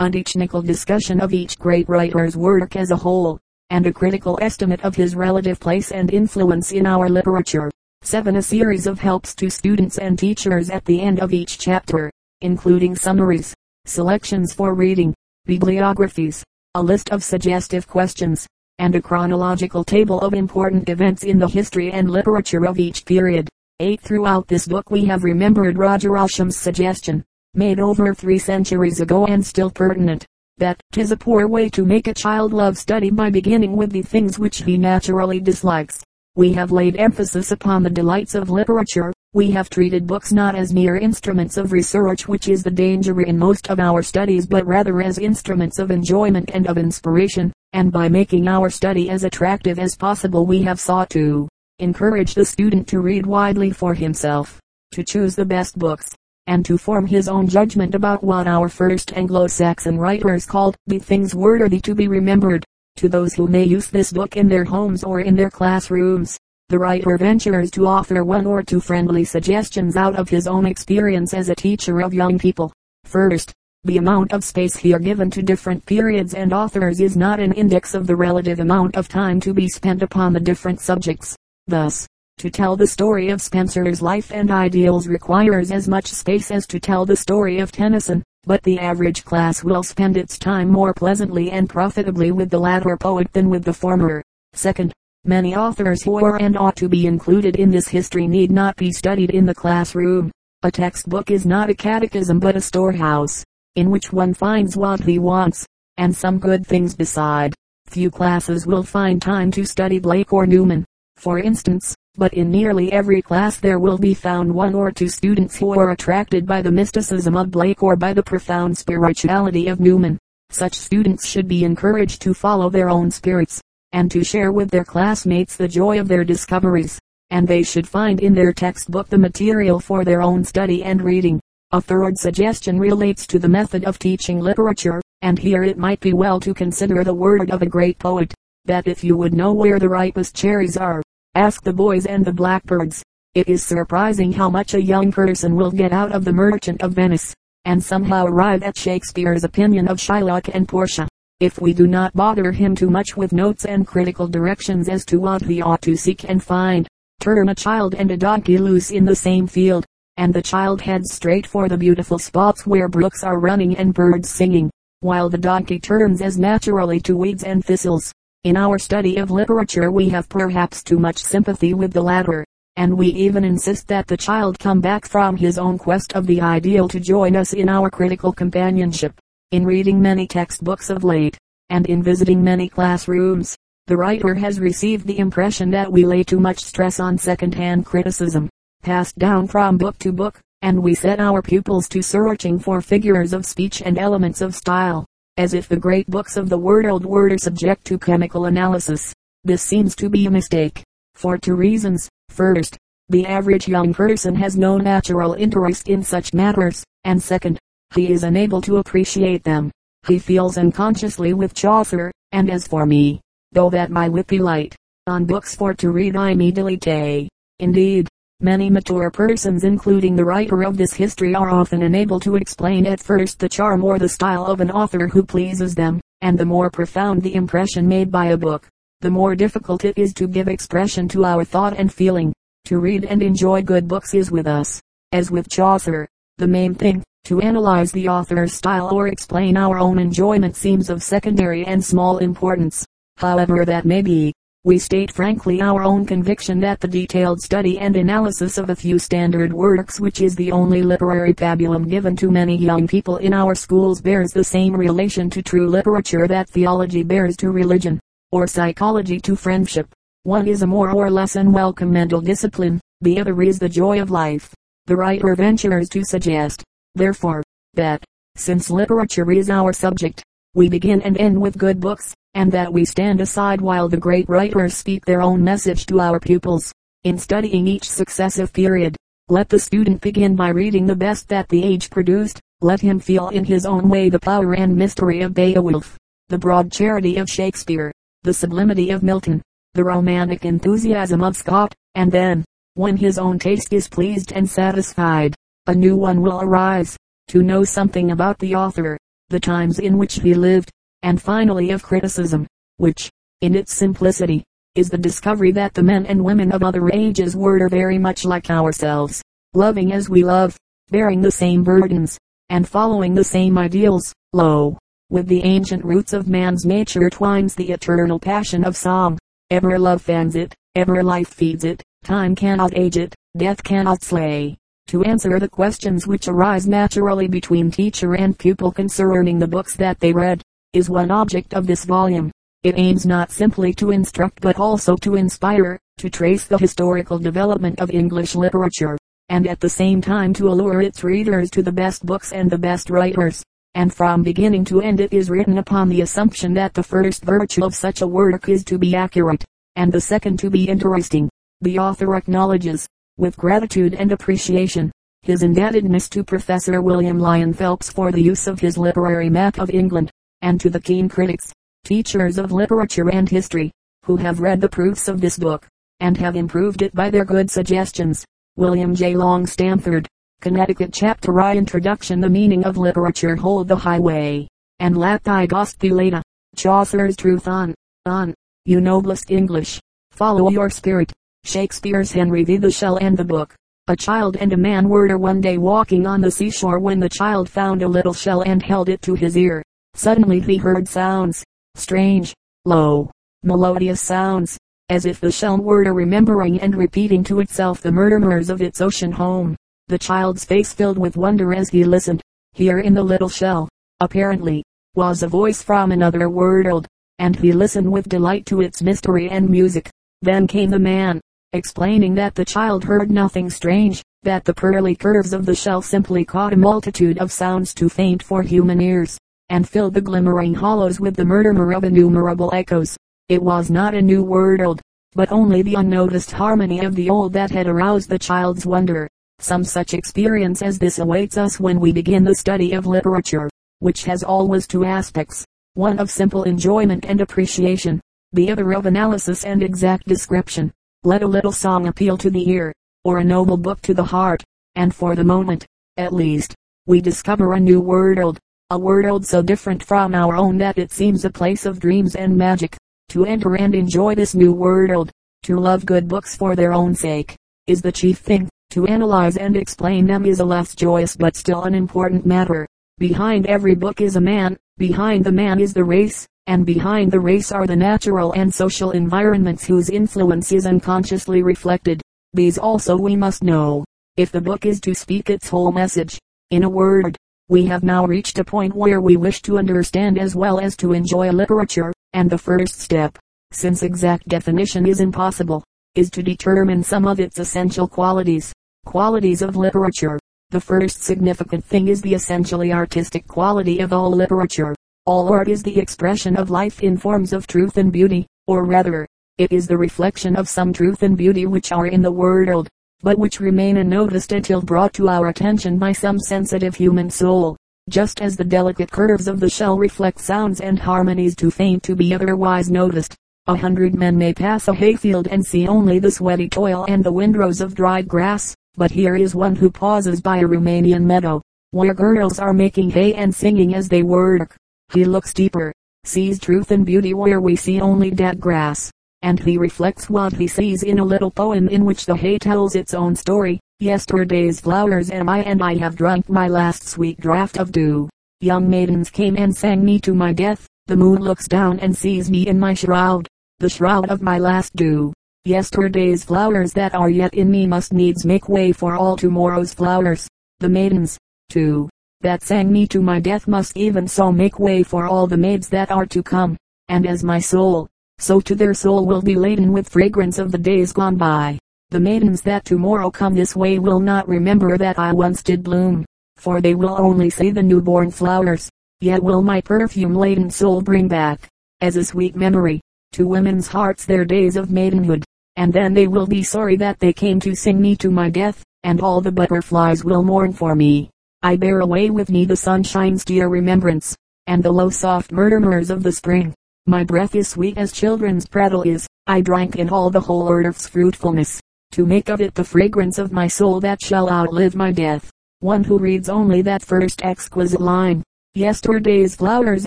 frank, 0.00 0.34
nickel 0.34 0.62
discussion 0.62 1.20
of 1.20 1.34
each 1.34 1.58
great 1.58 1.86
writer's 1.86 2.34
work 2.34 2.74
as 2.74 2.90
a 2.90 2.96
whole, 2.96 3.38
and 3.68 3.86
a 3.86 3.92
critical 3.92 4.38
estimate 4.40 4.82
of 4.82 4.96
his 4.96 5.14
relative 5.14 5.60
place 5.60 5.92
and 5.92 6.10
influence 6.10 6.72
in 6.72 6.86
our 6.86 7.06
literature. 7.10 7.70
7. 8.00 8.36
A 8.36 8.40
series 8.40 8.86
of 8.86 8.98
helps 8.98 9.34
to 9.34 9.50
students 9.50 9.98
and 9.98 10.18
teachers 10.18 10.70
at 10.70 10.86
the 10.86 11.02
end 11.02 11.20
of 11.20 11.34
each 11.34 11.58
chapter, 11.58 12.10
including 12.40 12.96
summaries, 12.96 13.54
selections 13.84 14.54
for 14.54 14.72
reading, 14.72 15.12
bibliographies, 15.44 16.42
a 16.76 16.82
list 16.82 17.10
of 17.10 17.22
suggestive 17.22 17.86
questions, 17.86 18.46
and 18.78 18.94
a 18.94 19.02
chronological 19.02 19.84
table 19.84 20.18
of 20.20 20.32
important 20.32 20.88
events 20.88 21.24
in 21.24 21.38
the 21.38 21.46
history 21.46 21.92
and 21.92 22.10
literature 22.10 22.64
of 22.64 22.78
each 22.78 23.04
period. 23.04 23.50
8. 23.80 24.00
Throughout 24.00 24.48
this 24.48 24.66
book 24.66 24.90
we 24.90 25.04
have 25.04 25.24
remembered 25.24 25.76
Roger 25.76 26.16
Ascham's 26.16 26.56
suggestion 26.56 27.22
made 27.54 27.80
over 27.80 28.14
three 28.14 28.38
centuries 28.38 29.00
ago 29.00 29.26
and 29.26 29.44
still 29.44 29.70
pertinent, 29.70 30.24
that 30.58 30.80
'tis 30.92 31.10
a 31.10 31.16
poor 31.16 31.48
way 31.48 31.68
to 31.68 31.84
make 31.84 32.06
a 32.06 32.14
child 32.14 32.52
love 32.52 32.78
study 32.78 33.10
by 33.10 33.30
beginning 33.30 33.76
with 33.76 33.90
the 33.90 34.02
things 34.02 34.38
which 34.38 34.62
he 34.62 34.78
naturally 34.78 35.40
dislikes. 35.40 36.04
We 36.36 36.52
have 36.52 36.70
laid 36.70 36.96
emphasis 36.96 37.50
upon 37.50 37.82
the 37.82 37.90
delights 37.90 38.36
of 38.36 38.50
literature. 38.50 39.12
We 39.32 39.50
have 39.50 39.68
treated 39.68 40.06
books 40.06 40.32
not 40.32 40.54
as 40.54 40.72
mere 40.72 40.96
instruments 40.96 41.56
of 41.56 41.72
research 41.72 42.28
which 42.28 42.48
is 42.48 42.62
the 42.62 42.70
danger 42.70 43.20
in 43.20 43.36
most 43.36 43.68
of 43.68 43.80
our 43.80 44.02
studies 44.02 44.46
but 44.46 44.66
rather 44.66 45.00
as 45.02 45.18
instruments 45.18 45.78
of 45.78 45.90
enjoyment 45.90 46.50
and 46.54 46.68
of 46.68 46.78
inspiration, 46.78 47.52
and 47.72 47.90
by 47.90 48.08
making 48.08 48.46
our 48.46 48.70
study 48.70 49.10
as 49.10 49.24
attractive 49.24 49.78
as 49.78 49.96
possible 49.96 50.46
we 50.46 50.62
have 50.62 50.78
sought 50.78 51.10
to 51.10 51.48
encourage 51.80 52.34
the 52.34 52.44
student 52.44 52.86
to 52.88 53.00
read 53.00 53.26
widely 53.26 53.70
for 53.70 53.94
himself, 53.94 54.60
to 54.92 55.02
choose 55.02 55.34
the 55.34 55.44
best 55.44 55.78
books, 55.78 56.14
and 56.46 56.64
to 56.64 56.78
form 56.78 57.06
his 57.06 57.28
own 57.28 57.46
judgment 57.46 57.94
about 57.94 58.24
what 58.24 58.46
our 58.46 58.68
first 58.68 59.12
Anglo-Saxon 59.12 59.98
writers 59.98 60.46
called 60.46 60.76
the 60.86 60.98
things 60.98 61.34
worthy 61.34 61.80
to 61.80 61.94
be 61.94 62.08
remembered. 62.08 62.64
To 62.96 63.08
those 63.08 63.34
who 63.34 63.46
may 63.46 63.64
use 63.64 63.88
this 63.88 64.12
book 64.12 64.36
in 64.36 64.48
their 64.48 64.64
homes 64.64 65.04
or 65.04 65.20
in 65.20 65.36
their 65.36 65.50
classrooms, 65.50 66.38
the 66.68 66.78
writer 66.78 67.16
ventures 67.18 67.70
to 67.72 67.86
offer 67.86 68.22
one 68.22 68.46
or 68.46 68.62
two 68.62 68.80
friendly 68.80 69.24
suggestions 69.24 69.96
out 69.96 70.16
of 70.16 70.28
his 70.28 70.46
own 70.46 70.66
experience 70.66 71.34
as 71.34 71.48
a 71.48 71.54
teacher 71.54 72.00
of 72.00 72.14
young 72.14 72.38
people. 72.38 72.72
First, 73.04 73.52
the 73.84 73.96
amount 73.96 74.32
of 74.32 74.44
space 74.44 74.76
here 74.76 74.98
given 74.98 75.30
to 75.30 75.42
different 75.42 75.84
periods 75.86 76.34
and 76.34 76.52
authors 76.52 77.00
is 77.00 77.16
not 77.16 77.40
an 77.40 77.54
index 77.54 77.94
of 77.94 78.06
the 78.06 78.14
relative 78.14 78.60
amount 78.60 78.94
of 78.94 79.08
time 79.08 79.40
to 79.40 79.54
be 79.54 79.66
spent 79.66 80.02
upon 80.02 80.32
the 80.32 80.40
different 80.40 80.80
subjects. 80.80 81.34
Thus, 81.66 82.06
to 82.40 82.48
tell 82.48 82.74
the 82.74 82.86
story 82.86 83.28
of 83.28 83.42
Spenser's 83.42 84.00
life 84.00 84.32
and 84.32 84.50
ideals 84.50 85.06
requires 85.06 85.70
as 85.70 85.86
much 85.86 86.06
space 86.06 86.50
as 86.50 86.66
to 86.68 86.80
tell 86.80 87.04
the 87.04 87.14
story 87.14 87.58
of 87.58 87.70
Tennyson, 87.70 88.22
but 88.44 88.62
the 88.62 88.78
average 88.78 89.26
class 89.26 89.62
will 89.62 89.82
spend 89.82 90.16
its 90.16 90.38
time 90.38 90.66
more 90.70 90.94
pleasantly 90.94 91.50
and 91.50 91.68
profitably 91.68 92.32
with 92.32 92.48
the 92.48 92.58
latter 92.58 92.96
poet 92.96 93.30
than 93.34 93.50
with 93.50 93.62
the 93.62 93.74
former. 93.74 94.24
Second, 94.54 94.90
many 95.26 95.54
authors 95.54 96.02
who 96.02 96.16
are 96.16 96.40
and 96.40 96.56
ought 96.56 96.76
to 96.76 96.88
be 96.88 97.06
included 97.06 97.56
in 97.56 97.70
this 97.70 97.88
history 97.88 98.26
need 98.26 98.50
not 98.50 98.74
be 98.76 98.90
studied 98.90 99.32
in 99.32 99.44
the 99.44 99.54
classroom. 99.54 100.30
A 100.62 100.70
textbook 100.70 101.30
is 101.30 101.44
not 101.44 101.68
a 101.68 101.74
catechism 101.74 102.40
but 102.40 102.56
a 102.56 102.60
storehouse, 102.62 103.44
in 103.76 103.90
which 103.90 104.14
one 104.14 104.32
finds 104.32 104.78
what 104.78 105.00
he 105.00 105.18
wants, 105.18 105.66
and 105.98 106.16
some 106.16 106.38
good 106.38 106.66
things 106.66 106.94
beside. 106.94 107.54
Few 107.88 108.10
classes 108.10 108.66
will 108.66 108.82
find 108.82 109.20
time 109.20 109.50
to 109.50 109.66
study 109.66 109.98
Blake 109.98 110.32
or 110.32 110.46
Newman, 110.46 110.86
for 111.20 111.38
instance, 111.38 111.94
but 112.16 112.34
in 112.34 112.50
nearly 112.50 112.90
every 112.92 113.20
class 113.20 113.58
there 113.58 113.78
will 113.78 113.98
be 113.98 114.14
found 114.14 114.52
one 114.52 114.74
or 114.74 114.90
two 114.90 115.08
students 115.08 115.56
who 115.56 115.78
are 115.78 115.90
attracted 115.90 116.46
by 116.46 116.62
the 116.62 116.72
mysticism 116.72 117.36
of 117.36 117.50
Blake 117.50 117.82
or 117.82 117.94
by 117.94 118.12
the 118.12 118.22
profound 118.22 118.76
spirituality 118.76 119.68
of 119.68 119.80
Newman. 119.80 120.18
Such 120.50 120.74
students 120.74 121.26
should 121.26 121.46
be 121.46 121.64
encouraged 121.64 122.22
to 122.22 122.34
follow 122.34 122.70
their 122.70 122.88
own 122.88 123.10
spirits, 123.10 123.60
and 123.92 124.10
to 124.10 124.24
share 124.24 124.50
with 124.50 124.70
their 124.70 124.84
classmates 124.84 125.56
the 125.56 125.68
joy 125.68 126.00
of 126.00 126.08
their 126.08 126.24
discoveries, 126.24 126.98
and 127.30 127.46
they 127.46 127.62
should 127.62 127.86
find 127.86 128.20
in 128.20 128.34
their 128.34 128.52
textbook 128.52 129.08
the 129.08 129.18
material 129.18 129.78
for 129.78 130.04
their 130.04 130.22
own 130.22 130.42
study 130.42 130.82
and 130.82 131.02
reading. 131.02 131.40
A 131.72 131.80
third 131.80 132.18
suggestion 132.18 132.80
relates 132.80 133.26
to 133.28 133.38
the 133.38 133.48
method 133.48 133.84
of 133.84 133.98
teaching 133.98 134.40
literature, 134.40 135.00
and 135.22 135.38
here 135.38 135.62
it 135.62 135.78
might 135.78 136.00
be 136.00 136.12
well 136.12 136.40
to 136.40 136.52
consider 136.52 137.04
the 137.04 137.14
word 137.14 137.50
of 137.50 137.62
a 137.62 137.66
great 137.66 137.98
poet, 137.98 138.34
that 138.64 138.88
if 138.88 139.04
you 139.04 139.16
would 139.16 139.34
know 139.34 139.52
where 139.52 139.78
the 139.78 139.88
ripest 139.88 140.34
cherries 140.34 140.76
are, 140.76 141.02
Ask 141.36 141.62
the 141.62 141.72
boys 141.72 142.06
and 142.06 142.24
the 142.24 142.32
blackbirds. 142.32 143.04
It 143.34 143.48
is 143.48 143.62
surprising 143.62 144.32
how 144.32 144.50
much 144.50 144.74
a 144.74 144.82
young 144.82 145.12
person 145.12 145.54
will 145.54 145.70
get 145.70 145.92
out 145.92 146.10
of 146.10 146.24
the 146.24 146.32
Merchant 146.32 146.82
of 146.82 146.94
Venice, 146.94 147.32
and 147.64 147.80
somehow 147.80 148.26
arrive 148.26 148.64
at 148.64 148.76
Shakespeare's 148.76 149.44
opinion 149.44 149.86
of 149.86 149.98
Shylock 149.98 150.50
and 150.52 150.66
Portia. 150.66 151.06
If 151.38 151.60
we 151.60 151.72
do 151.72 151.86
not 151.86 152.16
bother 152.16 152.50
him 152.50 152.74
too 152.74 152.90
much 152.90 153.16
with 153.16 153.32
notes 153.32 153.64
and 153.64 153.86
critical 153.86 154.26
directions 154.26 154.88
as 154.88 155.04
to 155.04 155.20
what 155.20 155.42
he 155.42 155.62
ought 155.62 155.82
to 155.82 155.94
seek 155.94 156.28
and 156.28 156.42
find, 156.42 156.88
turn 157.20 157.48
a 157.48 157.54
child 157.54 157.94
and 157.94 158.10
a 158.10 158.16
donkey 158.16 158.58
loose 158.58 158.90
in 158.90 159.04
the 159.04 159.14
same 159.14 159.46
field, 159.46 159.86
and 160.16 160.34
the 160.34 160.42
child 160.42 160.80
heads 160.80 161.14
straight 161.14 161.46
for 161.46 161.68
the 161.68 161.78
beautiful 161.78 162.18
spots 162.18 162.66
where 162.66 162.88
brooks 162.88 163.22
are 163.22 163.38
running 163.38 163.76
and 163.76 163.94
birds 163.94 164.28
singing, 164.28 164.68
while 164.98 165.30
the 165.30 165.38
donkey 165.38 165.78
turns 165.78 166.22
as 166.22 166.40
naturally 166.40 166.98
to 166.98 167.16
weeds 167.16 167.44
and 167.44 167.64
thistles. 167.64 168.12
In 168.42 168.56
our 168.56 168.78
study 168.78 169.18
of 169.18 169.30
literature 169.30 169.90
we 169.90 170.08
have 170.08 170.26
perhaps 170.30 170.82
too 170.82 170.98
much 170.98 171.18
sympathy 171.18 171.74
with 171.74 171.92
the 171.92 172.00
latter, 172.00 172.42
and 172.76 172.96
we 172.96 173.08
even 173.08 173.44
insist 173.44 173.86
that 173.88 174.06
the 174.06 174.16
child 174.16 174.58
come 174.58 174.80
back 174.80 175.04
from 175.04 175.36
his 175.36 175.58
own 175.58 175.76
quest 175.76 176.14
of 176.14 176.26
the 176.26 176.40
ideal 176.40 176.88
to 176.88 176.98
join 176.98 177.36
us 177.36 177.52
in 177.52 177.68
our 177.68 177.90
critical 177.90 178.32
companionship. 178.32 179.12
In 179.50 179.66
reading 179.66 180.00
many 180.00 180.26
textbooks 180.26 180.88
of 180.88 181.04
late, 181.04 181.36
and 181.68 181.84
in 181.84 182.02
visiting 182.02 182.42
many 182.42 182.70
classrooms, 182.70 183.58
The 183.90 183.96
writer 183.96 184.34
has 184.36 184.60
received 184.60 185.04
the 185.08 185.18
impression 185.18 185.68
that 185.72 185.90
we 185.90 186.06
lay 186.06 186.22
too 186.22 186.38
much 186.38 186.60
stress 186.60 187.00
on 187.00 187.18
second-hand 187.18 187.84
criticism, 187.84 188.48
passed 188.84 189.18
down 189.18 189.48
from 189.48 189.78
book 189.78 189.98
to 189.98 190.12
book, 190.12 190.38
and 190.62 190.80
we 190.80 190.94
set 190.94 191.18
our 191.18 191.42
pupils 191.42 191.88
to 191.88 192.00
searching 192.00 192.60
for 192.60 192.80
figures 192.80 193.32
of 193.32 193.44
speech 193.44 193.82
and 193.82 193.98
elements 193.98 194.42
of 194.42 194.54
style, 194.54 195.06
as 195.40 195.54
if 195.54 195.66
the 195.66 195.84
great 195.86 196.06
books 196.06 196.36
of 196.36 196.50
the 196.50 196.58
world 196.58 197.06
were 197.06 197.34
subject 197.38 197.86
to 197.86 197.98
chemical 197.98 198.44
analysis. 198.44 199.10
This 199.42 199.62
seems 199.62 199.96
to 199.96 200.10
be 200.10 200.26
a 200.26 200.30
mistake, 200.30 200.84
for 201.14 201.38
two 201.38 201.54
reasons. 201.54 202.10
First, 202.28 202.76
the 203.08 203.24
average 203.24 203.66
young 203.66 203.94
person 203.94 204.34
has 204.34 204.58
no 204.58 204.76
natural 204.76 205.32
interest 205.32 205.88
in 205.88 206.02
such 206.02 206.34
matters, 206.34 206.84
and 207.04 207.22
second, 207.22 207.58
he 207.94 208.12
is 208.12 208.22
unable 208.22 208.60
to 208.60 208.76
appreciate 208.76 209.42
them. 209.42 209.70
He 210.06 210.18
feels 210.18 210.58
unconsciously 210.58 211.32
with 211.32 211.54
Chaucer, 211.54 212.12
and 212.32 212.50
as 212.50 212.66
for 212.66 212.84
me, 212.84 213.22
though 213.52 213.70
that 213.70 213.90
my 213.90 214.10
be 214.10 214.38
light, 214.38 214.76
on 215.06 215.24
books 215.24 215.54
for 215.54 215.72
to 215.72 215.90
read 215.90 216.16
I 216.16 216.34
me 216.34 216.52
delete. 216.52 217.30
Indeed, 217.60 218.08
many 218.42 218.70
mature 218.70 219.10
persons 219.10 219.64
including 219.64 220.16
the 220.16 220.24
writer 220.24 220.62
of 220.62 220.76
this 220.76 220.92
history 220.92 221.34
are 221.34 221.50
often 221.50 221.82
unable 221.82 222.18
to 222.20 222.36
explain 222.36 222.86
at 222.86 223.00
first 223.00 223.38
the 223.38 223.48
charm 223.48 223.84
or 223.84 223.98
the 223.98 224.08
style 224.08 224.46
of 224.46 224.60
an 224.60 224.70
author 224.70 225.08
who 225.08 225.22
pleases 225.22 225.74
them, 225.74 226.00
and 226.20 226.38
the 226.38 226.44
more 226.44 226.70
profound 226.70 227.22
the 227.22 227.34
impression 227.34 227.86
made 227.86 228.10
by 228.10 228.26
a 228.26 228.36
book, 228.36 228.68
the 229.00 229.10
more 229.10 229.34
difficult 229.34 229.84
it 229.84 229.96
is 229.96 230.12
to 230.14 230.28
give 230.28 230.48
expression 230.48 231.08
to 231.08 231.24
our 231.24 231.44
thought 231.44 231.76
and 231.76 231.92
feeling. 231.92 232.32
To 232.66 232.78
read 232.78 233.04
and 233.04 233.22
enjoy 233.22 233.62
good 233.62 233.88
books 233.88 234.14
is 234.14 234.30
with 234.30 234.46
us, 234.46 234.80
as 235.12 235.30
with 235.30 235.48
Chaucer, 235.48 236.06
the 236.38 236.46
main 236.46 236.74
thing. 236.74 237.02
To 237.24 237.40
analyze 237.40 237.92
the 237.92 238.08
author's 238.08 238.54
style 238.54 238.92
or 238.92 239.08
explain 239.08 239.56
our 239.56 239.78
own 239.78 239.98
enjoyment 239.98 240.56
seems 240.56 240.90
of 240.90 241.02
secondary 241.02 241.64
and 241.64 241.84
small 241.84 242.18
importance. 242.18 242.86
However 243.16 243.64
that 243.64 243.84
may 243.84 244.02
be, 244.02 244.32
we 244.62 244.78
state 244.78 245.10
frankly 245.10 245.62
our 245.62 245.82
own 245.82 246.04
conviction 246.04 246.60
that 246.60 246.78
the 246.80 246.86
detailed 246.86 247.40
study 247.40 247.78
and 247.78 247.96
analysis 247.96 248.58
of 248.58 248.68
a 248.68 248.76
few 248.76 248.98
standard 248.98 249.50
works 249.54 249.98
which 249.98 250.20
is 250.20 250.36
the 250.36 250.52
only 250.52 250.82
literary 250.82 251.32
pabulum 251.32 251.88
given 251.88 252.14
to 252.14 252.30
many 252.30 252.56
young 252.56 252.86
people 252.86 253.16
in 253.16 253.32
our 253.32 253.54
schools 253.54 254.02
bears 254.02 254.32
the 254.32 254.44
same 254.44 254.76
relation 254.76 255.30
to 255.30 255.40
true 255.40 255.66
literature 255.66 256.28
that 256.28 256.46
theology 256.50 257.02
bears 257.02 257.38
to 257.38 257.50
religion, 257.50 257.98
or 258.32 258.46
psychology 258.46 259.18
to 259.18 259.34
friendship. 259.34 259.88
One 260.24 260.46
is 260.46 260.60
a 260.60 260.66
more 260.66 260.90
or 260.90 261.10
less 261.10 261.36
unwelcome 261.36 261.90
mental 261.90 262.20
discipline, 262.20 262.82
the 263.00 263.18
other 263.18 263.40
is 263.40 263.58
the 263.58 263.66
joy 263.66 264.02
of 264.02 264.10
life. 264.10 264.52
The 264.84 264.96
writer 264.96 265.34
ventures 265.36 265.88
to 265.88 266.04
suggest, 266.04 266.62
therefore, 266.94 267.42
that, 267.74 268.04
since 268.36 268.68
literature 268.68 269.30
is 269.32 269.48
our 269.48 269.72
subject, 269.72 270.22
we 270.52 270.68
begin 270.68 271.00
and 271.00 271.16
end 271.16 271.40
with 271.40 271.56
good 271.56 271.80
books, 271.80 272.14
and 272.34 272.52
that 272.52 272.72
we 272.72 272.84
stand 272.84 273.20
aside 273.20 273.60
while 273.60 273.88
the 273.88 273.96
great 273.96 274.28
writers 274.28 274.76
speak 274.76 275.04
their 275.04 275.20
own 275.20 275.42
message 275.42 275.86
to 275.86 276.00
our 276.00 276.20
pupils. 276.20 276.72
In 277.04 277.18
studying 277.18 277.66
each 277.66 277.88
successive 277.88 278.52
period, 278.52 278.96
let 279.28 279.48
the 279.48 279.58
student 279.58 280.00
begin 280.00 280.36
by 280.36 280.48
reading 280.48 280.86
the 280.86 280.96
best 280.96 281.28
that 281.28 281.48
the 281.48 281.64
age 281.64 281.88
produced. 281.88 282.40
Let 282.60 282.80
him 282.80 282.98
feel 282.98 283.28
in 283.28 283.44
his 283.44 283.64
own 283.64 283.88
way 283.88 284.10
the 284.10 284.18
power 284.18 284.54
and 284.54 284.76
mystery 284.76 285.22
of 285.22 285.34
Beowulf, 285.34 285.96
the 286.28 286.38
broad 286.38 286.70
charity 286.70 287.16
of 287.16 287.28
Shakespeare, 287.28 287.90
the 288.22 288.34
sublimity 288.34 288.90
of 288.90 289.02
Milton, 289.02 289.40
the 289.74 289.84
romantic 289.84 290.44
enthusiasm 290.44 291.22
of 291.22 291.36
Scott, 291.36 291.74
and 291.94 292.12
then, 292.12 292.44
when 292.74 292.96
his 292.96 293.18
own 293.18 293.38
taste 293.38 293.72
is 293.72 293.88
pleased 293.88 294.32
and 294.32 294.48
satisfied, 294.48 295.34
a 295.66 295.74
new 295.74 295.96
one 295.96 296.20
will 296.20 296.40
arise, 296.40 296.96
to 297.28 297.42
know 297.42 297.64
something 297.64 298.10
about 298.10 298.38
the 298.40 298.54
author, 298.54 298.98
the 299.28 299.40
times 299.40 299.78
in 299.78 299.96
which 299.96 300.20
he 300.20 300.34
lived, 300.34 300.70
and 301.02 301.20
finally 301.20 301.70
of 301.70 301.82
criticism, 301.82 302.46
which, 302.76 303.10
in 303.40 303.54
its 303.54 303.74
simplicity, 303.74 304.44
is 304.74 304.90
the 304.90 304.98
discovery 304.98 305.52
that 305.52 305.74
the 305.74 305.82
men 305.82 306.06
and 306.06 306.24
women 306.24 306.52
of 306.52 306.62
other 306.62 306.90
ages 306.92 307.34
were 307.34 307.68
very 307.68 307.98
much 307.98 308.24
like 308.24 308.50
ourselves, 308.50 309.22
loving 309.54 309.92
as 309.92 310.08
we 310.08 310.22
love, 310.22 310.56
bearing 310.90 311.20
the 311.20 311.30
same 311.30 311.64
burdens, 311.64 312.18
and 312.50 312.68
following 312.68 313.14
the 313.14 313.24
same 313.24 313.58
ideals. 313.58 314.12
Lo, 314.32 314.78
with 315.10 315.26
the 315.26 315.42
ancient 315.42 315.84
roots 315.84 316.12
of 316.12 316.28
man's 316.28 316.64
nature 316.64 317.10
twines 317.10 317.54
the 317.54 317.70
eternal 317.70 318.18
passion 318.18 318.64
of 318.64 318.76
song. 318.76 319.18
Ever 319.50 319.76
love 319.76 320.00
fans 320.00 320.36
it, 320.36 320.54
ever 320.76 321.02
life 321.02 321.28
feeds 321.28 321.64
it, 321.64 321.82
time 322.04 322.36
cannot 322.36 322.76
age 322.76 322.96
it, 322.96 323.12
death 323.36 323.62
cannot 323.64 324.04
slay. 324.04 324.56
To 324.86 325.02
answer 325.02 325.40
the 325.40 325.48
questions 325.48 326.06
which 326.06 326.28
arise 326.28 326.68
naturally 326.68 327.26
between 327.26 327.70
teacher 327.70 328.14
and 328.14 328.38
pupil 328.38 328.70
concerning 328.70 329.40
the 329.40 329.48
books 329.48 329.74
that 329.76 329.98
they 329.98 330.12
read, 330.12 330.42
is 330.72 330.90
one 330.90 331.10
object 331.10 331.54
of 331.54 331.66
this 331.66 331.84
volume. 331.84 332.30
It 332.62 332.78
aims 332.78 333.06
not 333.06 333.30
simply 333.30 333.72
to 333.74 333.90
instruct 333.90 334.40
but 334.40 334.58
also 334.58 334.96
to 334.98 335.16
inspire, 335.16 335.78
to 335.98 336.10
trace 336.10 336.44
the 336.44 336.58
historical 336.58 337.18
development 337.18 337.80
of 337.80 337.90
English 337.90 338.34
literature, 338.34 338.98
and 339.28 339.46
at 339.46 339.60
the 339.60 339.68
same 339.68 340.00
time 340.00 340.32
to 340.34 340.48
allure 340.48 340.82
its 340.82 341.04
readers 341.04 341.50
to 341.50 341.62
the 341.62 341.72
best 341.72 342.04
books 342.06 342.32
and 342.32 342.50
the 342.50 342.58
best 342.58 342.90
writers 342.90 343.42
and 343.74 343.94
from 343.94 344.22
beginning 344.22 344.64
to 344.64 344.80
end 344.80 345.00
it 345.00 345.12
is 345.12 345.30
written 345.30 345.58
upon 345.58 345.88
the 345.88 346.00
assumption 346.00 346.52
that 346.54 346.74
the 346.74 346.82
first 346.82 347.24
virtue 347.24 347.64
of 347.64 347.74
such 347.74 348.02
a 348.02 348.06
work 348.06 348.48
is 348.48 348.64
to 348.64 348.78
be 348.78 348.96
accurate, 348.96 349.44
and 349.76 349.92
the 349.92 350.00
second 350.00 350.38
to 350.38 350.50
be 350.50 350.68
interesting. 350.68 351.28
The 351.60 351.78
author 351.78 352.16
acknowledges, 352.16 352.88
with 353.16 353.36
gratitude 353.36 353.94
and 353.94 354.10
appreciation, 354.10 354.90
his 355.22 355.42
indebtedness 355.42 356.08
to 356.08 356.24
Professor 356.24 356.82
William 356.82 357.18
Lyon 357.18 357.52
Phelps 357.52 357.90
for 357.90 358.10
the 358.10 358.22
use 358.22 358.48
of 358.48 358.58
his 358.58 358.76
literary 358.76 359.30
map 359.30 359.58
of 359.58 359.70
England, 359.70 360.10
and 360.42 360.60
to 360.60 360.70
the 360.70 360.80
keen 360.80 361.08
critics, 361.08 361.52
teachers 361.84 362.38
of 362.38 362.52
literature 362.52 363.10
and 363.10 363.28
history, 363.28 363.70
who 364.04 364.16
have 364.16 364.40
read 364.40 364.60
the 364.60 364.68
proofs 364.68 365.08
of 365.08 365.20
this 365.20 365.38
book, 365.38 365.66
and 366.00 366.16
have 366.16 366.36
improved 366.36 366.82
it 366.82 366.94
by 366.94 367.10
their 367.10 367.24
good 367.24 367.50
suggestions. 367.50 368.24
William 368.56 368.94
J. 368.94 369.14
Long 369.14 369.46
Stamford, 369.46 370.08
Connecticut 370.40 370.90
Chapter 370.92 371.38
I 371.40 371.56
Introduction 371.56 372.20
The 372.20 372.28
meaning 372.28 372.64
of 372.64 372.78
literature 372.78 373.36
Hold 373.36 373.68
the 373.68 373.76
highway, 373.76 374.48
and 374.78 374.94
Lati 374.94 375.46
Gostulata. 375.46 376.22
Chaucer's 376.56 377.16
Truth 377.16 377.46
on, 377.46 377.74
on, 378.06 378.34
you 378.64 378.80
noblest 378.80 379.30
English. 379.30 379.78
Follow 380.12 380.50
your 380.50 380.68
spirit. 380.68 381.12
Shakespeare's 381.44 382.12
Henry 382.12 382.44
V. 382.44 382.56
The 382.56 382.70
Shell 382.70 382.96
and 382.96 383.16
the 383.16 383.24
Book. 383.24 383.54
A 383.86 383.96
child 383.96 384.36
and 384.36 384.52
a 384.52 384.56
man 384.56 384.88
were 384.88 385.16
one 385.16 385.40
day 385.40 385.58
walking 385.58 386.06
on 386.06 386.20
the 386.20 386.30
seashore 386.30 386.78
when 386.78 387.00
the 387.00 387.08
child 387.08 387.48
found 387.48 387.82
a 387.82 387.88
little 387.88 388.12
shell 388.12 388.42
and 388.42 388.62
held 388.62 388.88
it 388.88 389.02
to 389.02 389.14
his 389.14 389.36
ear. 389.36 389.62
Suddenly 390.00 390.40
he 390.40 390.56
heard 390.56 390.88
sounds, 390.88 391.44
strange, 391.74 392.32
low, 392.64 393.10
melodious 393.42 394.00
sounds, 394.00 394.56
as 394.88 395.04
if 395.04 395.20
the 395.20 395.30
shell 395.30 395.58
were 395.58 395.92
remembering 395.92 396.58
and 396.58 396.74
repeating 396.74 397.22
to 397.24 397.40
itself 397.40 397.82
the 397.82 397.92
murmurs 397.92 398.48
of 398.48 398.62
its 398.62 398.80
ocean 398.80 399.12
home. 399.12 399.56
The 399.88 399.98
child's 399.98 400.42
face 400.42 400.72
filled 400.72 400.96
with 400.96 401.18
wonder 401.18 401.52
as 401.52 401.68
he 401.68 401.84
listened. 401.84 402.22
Here 402.54 402.78
in 402.78 402.94
the 402.94 403.02
little 403.02 403.28
shell, 403.28 403.68
apparently, 404.00 404.64
was 404.94 405.22
a 405.22 405.28
voice 405.28 405.62
from 405.62 405.92
another 405.92 406.30
world, 406.30 406.86
and 407.18 407.36
he 407.36 407.52
listened 407.52 407.92
with 407.92 408.08
delight 408.08 408.46
to 408.46 408.62
its 408.62 408.80
mystery 408.80 409.28
and 409.28 409.50
music. 409.50 409.90
Then 410.22 410.46
came 410.46 410.70
the 410.70 410.78
man, 410.78 411.20
explaining 411.52 412.14
that 412.14 412.34
the 412.34 412.46
child 412.46 412.84
heard 412.84 413.10
nothing 413.10 413.50
strange, 413.50 414.02
that 414.22 414.46
the 414.46 414.54
pearly 414.54 414.96
curves 414.96 415.34
of 415.34 415.44
the 415.44 415.54
shell 415.54 415.82
simply 415.82 416.24
caught 416.24 416.54
a 416.54 416.56
multitude 416.56 417.18
of 417.18 417.30
sounds 417.30 417.74
too 417.74 417.90
faint 417.90 418.22
for 418.22 418.42
human 418.42 418.80
ears, 418.80 419.18
and 419.50 419.68
filled 419.68 419.94
the 419.94 420.00
glimmering 420.00 420.54
hollows 420.54 420.98
with 420.98 421.16
the 421.16 421.24
murmur 421.24 421.72
of 421.72 421.84
innumerable 421.84 422.50
echoes. 422.54 422.96
It 423.28 423.42
was 423.42 423.70
not 423.70 423.94
a 423.94 424.00
new 424.00 424.22
world, 424.22 424.80
but 425.14 425.30
only 425.30 425.62
the 425.62 425.74
unnoticed 425.74 426.30
harmony 426.30 426.80
of 426.80 426.94
the 426.94 427.10
old 427.10 427.32
that 427.32 427.50
had 427.50 427.66
aroused 427.66 428.08
the 428.08 428.18
child's 428.18 428.64
wonder. 428.64 429.08
Some 429.40 429.64
such 429.64 429.92
experience 429.92 430.62
as 430.62 430.78
this 430.78 430.98
awaits 430.98 431.36
us 431.36 431.58
when 431.58 431.80
we 431.80 431.92
begin 431.92 432.24
the 432.24 432.34
study 432.34 432.72
of 432.72 432.86
literature, 432.86 433.50
which 433.80 434.04
has 434.04 434.22
always 434.22 434.66
two 434.66 434.84
aspects, 434.84 435.44
one 435.74 435.98
of 435.98 436.10
simple 436.10 436.44
enjoyment 436.44 437.04
and 437.06 437.20
appreciation, 437.20 438.00
the 438.32 438.50
other 438.50 438.72
of 438.72 438.86
analysis 438.86 439.44
and 439.44 439.62
exact 439.62 440.06
description. 440.06 440.72
Let 441.02 441.22
a 441.22 441.26
little 441.26 441.52
song 441.52 441.88
appeal 441.88 442.16
to 442.18 442.30
the 442.30 442.48
ear, 442.50 442.72
or 443.04 443.18
a 443.18 443.24
noble 443.24 443.56
book 443.56 443.80
to 443.82 443.94
the 443.94 444.04
heart, 444.04 444.44
and 444.76 444.94
for 444.94 445.16
the 445.16 445.24
moment, 445.24 445.66
at 445.96 446.12
least, 446.12 446.54
we 446.86 447.00
discover 447.00 447.54
a 447.54 447.60
new 447.60 447.80
world, 447.80 448.38
a 448.72 448.78
world 448.78 449.26
so 449.26 449.42
different 449.42 449.82
from 449.82 450.14
our 450.14 450.36
own 450.36 450.56
that 450.56 450.78
it 450.78 450.92
seems 450.92 451.24
a 451.24 451.30
place 451.30 451.66
of 451.66 451.80
dreams 451.80 452.14
and 452.14 452.36
magic. 452.36 452.76
To 453.08 453.26
enter 453.26 453.56
and 453.56 453.74
enjoy 453.74 454.14
this 454.14 454.36
new 454.36 454.52
world, 454.52 455.10
to 455.42 455.58
love 455.58 455.84
good 455.84 456.06
books 456.06 456.36
for 456.36 456.54
their 456.54 456.72
own 456.72 456.94
sake, 456.94 457.34
is 457.66 457.82
the 457.82 457.90
chief 457.90 458.18
thing. 458.18 458.48
To 458.70 458.86
analyze 458.86 459.36
and 459.36 459.56
explain 459.56 460.06
them 460.06 460.24
is 460.24 460.38
a 460.38 460.44
less 460.44 460.76
joyous 460.76 461.16
but 461.16 461.34
still 461.34 461.64
an 461.64 461.74
important 461.74 462.24
matter. 462.24 462.64
Behind 462.98 463.44
every 463.46 463.74
book 463.74 464.00
is 464.00 464.14
a 464.14 464.20
man, 464.20 464.56
behind 464.78 465.24
the 465.24 465.32
man 465.32 465.58
is 465.58 465.74
the 465.74 465.82
race, 465.82 466.28
and 466.46 466.64
behind 466.64 467.10
the 467.10 467.18
race 467.18 467.50
are 467.50 467.66
the 467.66 467.74
natural 467.74 468.30
and 468.32 468.54
social 468.54 468.92
environments 468.92 469.64
whose 469.64 469.90
influence 469.90 470.52
is 470.52 470.66
unconsciously 470.66 471.42
reflected. 471.42 472.00
These 472.34 472.56
also 472.56 472.96
we 472.96 473.16
must 473.16 473.42
know, 473.42 473.84
if 474.16 474.30
the 474.30 474.40
book 474.40 474.64
is 474.64 474.80
to 474.82 474.94
speak 474.94 475.28
its 475.28 475.48
whole 475.48 475.72
message. 475.72 476.20
In 476.52 476.62
a 476.62 476.68
word, 476.68 477.16
we 477.50 477.64
have 477.64 477.82
now 477.82 478.06
reached 478.06 478.38
a 478.38 478.44
point 478.44 478.72
where 478.76 479.00
we 479.00 479.16
wish 479.16 479.42
to 479.42 479.58
understand 479.58 480.16
as 480.16 480.36
well 480.36 480.60
as 480.60 480.76
to 480.76 480.92
enjoy 480.92 481.28
literature, 481.30 481.92
and 482.12 482.30
the 482.30 482.38
first 482.38 482.80
step 482.80 483.18
since 483.50 483.82
exact 483.82 484.28
definition 484.28 484.86
is 484.86 485.00
impossible, 485.00 485.64
is 485.96 486.10
to 486.10 486.22
determine 486.22 486.84
some 486.84 487.08
of 487.08 487.18
its 487.18 487.40
essential 487.40 487.88
qualities. 487.88 488.52
Qualities 488.86 489.42
of 489.42 489.56
literature. 489.56 490.16
The 490.50 490.60
first 490.60 491.02
significant 491.02 491.64
thing 491.64 491.88
is 491.88 492.00
the 492.00 492.14
essentially 492.14 492.72
artistic 492.72 493.26
quality 493.26 493.80
of 493.80 493.92
all 493.92 494.12
literature. 494.12 494.76
All 495.04 495.28
art 495.32 495.48
is 495.48 495.64
the 495.64 495.76
expression 495.76 496.36
of 496.36 496.50
life 496.50 496.84
in 496.84 496.96
forms 496.96 497.32
of 497.32 497.48
truth 497.48 497.78
and 497.78 497.90
beauty, 497.90 498.28
or 498.46 498.64
rather, 498.64 499.08
it 499.38 499.50
is 499.50 499.66
the 499.66 499.76
reflection 499.76 500.36
of 500.36 500.48
some 500.48 500.72
truth 500.72 501.02
and 501.02 501.16
beauty 501.16 501.46
which 501.46 501.72
are 501.72 501.86
in 501.86 502.02
the 502.02 502.12
world, 502.12 502.68
but 503.02 503.18
which 503.18 503.40
remain 503.40 503.78
unnoticed 503.78 504.32
until 504.32 504.60
brought 504.60 504.92
to 504.92 505.08
our 505.08 505.28
attention 505.28 505.78
by 505.78 505.92
some 505.92 506.18
sensitive 506.18 506.74
human 506.74 507.08
soul. 507.08 507.56
Just 507.88 508.20
as 508.20 508.36
the 508.36 508.44
delicate 508.44 508.90
curves 508.90 509.26
of 509.26 509.40
the 509.40 509.48
shell 509.48 509.78
reflect 509.78 510.20
sounds 510.20 510.60
and 510.60 510.78
harmonies 510.78 511.34
too 511.34 511.50
faint 511.50 511.82
to 511.84 511.96
be 511.96 512.14
otherwise 512.14 512.70
noticed. 512.70 513.16
A 513.46 513.56
hundred 513.56 513.94
men 513.94 514.16
may 514.16 514.34
pass 514.34 514.68
a 514.68 514.74
hayfield 514.74 515.28
and 515.28 515.44
see 515.44 515.66
only 515.66 515.98
the 515.98 516.10
sweaty 516.10 516.48
toil 516.48 516.84
and 516.88 517.02
the 517.02 517.12
windrows 517.12 517.60
of 517.60 517.74
dried 517.74 518.06
grass, 518.06 518.54
but 518.76 518.90
here 518.90 519.16
is 519.16 519.34
one 519.34 519.56
who 519.56 519.70
pauses 519.70 520.20
by 520.20 520.38
a 520.38 520.44
Romanian 520.44 521.02
meadow, 521.02 521.40
where 521.70 521.94
girls 521.94 522.38
are 522.38 522.52
making 522.52 522.90
hay 522.90 523.14
and 523.14 523.34
singing 523.34 523.74
as 523.74 523.88
they 523.88 524.02
work. 524.02 524.54
He 524.92 525.04
looks 525.04 525.32
deeper, 525.32 525.72
sees 526.04 526.38
truth 526.38 526.70
and 526.70 526.84
beauty 526.84 527.14
where 527.14 527.40
we 527.40 527.56
see 527.56 527.80
only 527.80 528.10
dead 528.10 528.38
grass 528.38 528.92
and 529.22 529.38
he 529.38 529.58
reflects 529.58 530.08
what 530.08 530.32
he 530.32 530.46
sees 530.46 530.82
in 530.82 530.98
a 530.98 531.04
little 531.04 531.30
poem 531.30 531.68
in 531.68 531.84
which 531.84 532.06
the 532.06 532.16
hay 532.16 532.38
tells 532.38 532.74
its 532.74 532.94
own 532.94 533.14
story. 533.14 533.60
Yesterday's 533.78 534.60
flowers 534.60 535.10
am 535.10 535.28
I 535.28 535.42
and 535.42 535.62
I 535.62 535.76
have 535.76 535.96
drunk 535.96 536.28
my 536.28 536.48
last 536.48 536.86
sweet 536.86 537.20
draught 537.20 537.58
of 537.58 537.72
dew. 537.72 538.08
Young 538.40 538.68
maidens 538.68 539.10
came 539.10 539.36
and 539.36 539.54
sang 539.54 539.84
me 539.84 539.98
to 540.00 540.14
my 540.14 540.32
death. 540.32 540.66
The 540.86 540.96
moon 540.96 541.20
looks 541.20 541.46
down 541.46 541.78
and 541.80 541.96
sees 541.96 542.30
me 542.30 542.46
in 542.48 542.58
my 542.58 542.74
shroud, 542.74 543.28
the 543.58 543.68
shroud 543.68 544.08
of 544.08 544.22
my 544.22 544.38
last 544.38 544.74
dew. 544.74 545.12
Yesterday's 545.44 546.24
flowers 546.24 546.72
that 546.72 546.94
are 546.94 547.10
yet 547.10 547.34
in 547.34 547.50
me 547.50 547.66
must 547.66 547.92
needs 547.92 548.24
make 548.24 548.48
way 548.48 548.72
for 548.72 548.94
all 548.94 549.16
tomorrow's 549.16 549.72
flowers. 549.72 550.28
The 550.58 550.68
maidens, 550.68 551.18
too, 551.48 551.88
that 552.22 552.42
sang 552.42 552.70
me 552.70 552.86
to 552.88 553.00
my 553.00 553.20
death 553.20 553.48
must 553.48 553.76
even 553.76 554.06
so 554.06 554.30
make 554.30 554.58
way 554.58 554.82
for 554.82 555.06
all 555.06 555.26
the 555.26 555.36
maids 555.36 555.68
that 555.70 555.90
are 555.90 556.06
to 556.06 556.22
come. 556.22 556.56
And 556.88 557.06
as 557.06 557.24
my 557.24 557.40
soul, 557.40 557.88
so 558.20 558.40
to 558.40 558.54
their 558.54 558.74
soul 558.74 559.06
will 559.06 559.22
be 559.22 559.34
laden 559.34 559.72
with 559.72 559.88
fragrance 559.88 560.38
of 560.38 560.52
the 560.52 560.58
days 560.58 560.92
gone 560.92 561.16
by. 561.16 561.58
The 561.90 561.98
maidens 561.98 562.42
that 562.42 562.64
tomorrow 562.64 563.10
come 563.10 563.34
this 563.34 563.56
way 563.56 563.78
will 563.80 563.98
not 563.98 564.28
remember 564.28 564.78
that 564.78 564.98
I 564.98 565.12
once 565.12 565.42
did 565.42 565.64
bloom, 565.64 566.04
for 566.36 566.60
they 566.60 566.74
will 566.74 566.96
only 567.00 567.30
see 567.30 567.50
the 567.50 567.62
newborn 567.62 568.10
flowers. 568.10 568.70
Yet 569.00 569.22
will 569.22 569.42
my 569.42 569.60
perfume 569.62 570.14
laden 570.14 570.50
soul 570.50 570.82
bring 570.82 571.08
back, 571.08 571.48
as 571.80 571.96
a 571.96 572.04
sweet 572.04 572.36
memory, 572.36 572.80
to 573.12 573.26
women's 573.26 573.66
hearts 573.66 574.04
their 574.04 574.26
days 574.26 574.56
of 574.56 574.70
maidenhood. 574.70 575.24
And 575.56 575.72
then 575.72 575.94
they 575.94 576.06
will 576.06 576.26
be 576.26 576.42
sorry 576.42 576.76
that 576.76 577.00
they 577.00 577.12
came 577.12 577.40
to 577.40 577.56
sing 577.56 577.80
me 577.80 577.96
to 577.96 578.10
my 578.10 578.28
death, 578.30 578.62
and 578.84 579.00
all 579.00 579.20
the 579.20 579.32
butterflies 579.32 580.04
will 580.04 580.22
mourn 580.22 580.52
for 580.52 580.74
me. 580.74 581.10
I 581.42 581.56
bear 581.56 581.80
away 581.80 582.10
with 582.10 582.30
me 582.30 582.44
the 582.44 582.56
sunshine's 582.56 583.24
dear 583.24 583.48
remembrance, 583.48 584.14
and 584.46 584.62
the 584.62 584.70
low 584.70 584.90
soft 584.90 585.32
murmurs 585.32 585.88
of 585.90 586.02
the 586.02 586.12
spring. 586.12 586.54
My 586.86 587.04
breath 587.04 587.34
is 587.34 587.48
sweet 587.48 587.76
as 587.78 587.92
children's 587.92 588.46
prattle 588.46 588.82
is. 588.82 589.06
I 589.26 589.40
drank 589.40 589.76
in 589.76 589.90
all 589.90 590.10
the 590.10 590.20
whole 590.20 590.50
earth's 590.50 590.88
fruitfulness, 590.88 591.60
to 591.92 592.06
make 592.06 592.28
of 592.28 592.40
it 592.40 592.54
the 592.54 592.64
fragrance 592.64 593.18
of 593.18 593.32
my 593.32 593.46
soul 593.46 593.80
that 593.80 594.02
shall 594.02 594.30
outlive 594.30 594.74
my 594.74 594.90
death. 594.90 595.30
One 595.60 595.84
who 595.84 595.98
reads 595.98 596.28
only 596.28 596.62
that 596.62 596.82
first 596.82 597.24
exquisite 597.24 597.80
line, 597.80 598.22
Yesterday's 598.54 599.36
flowers 599.36 599.86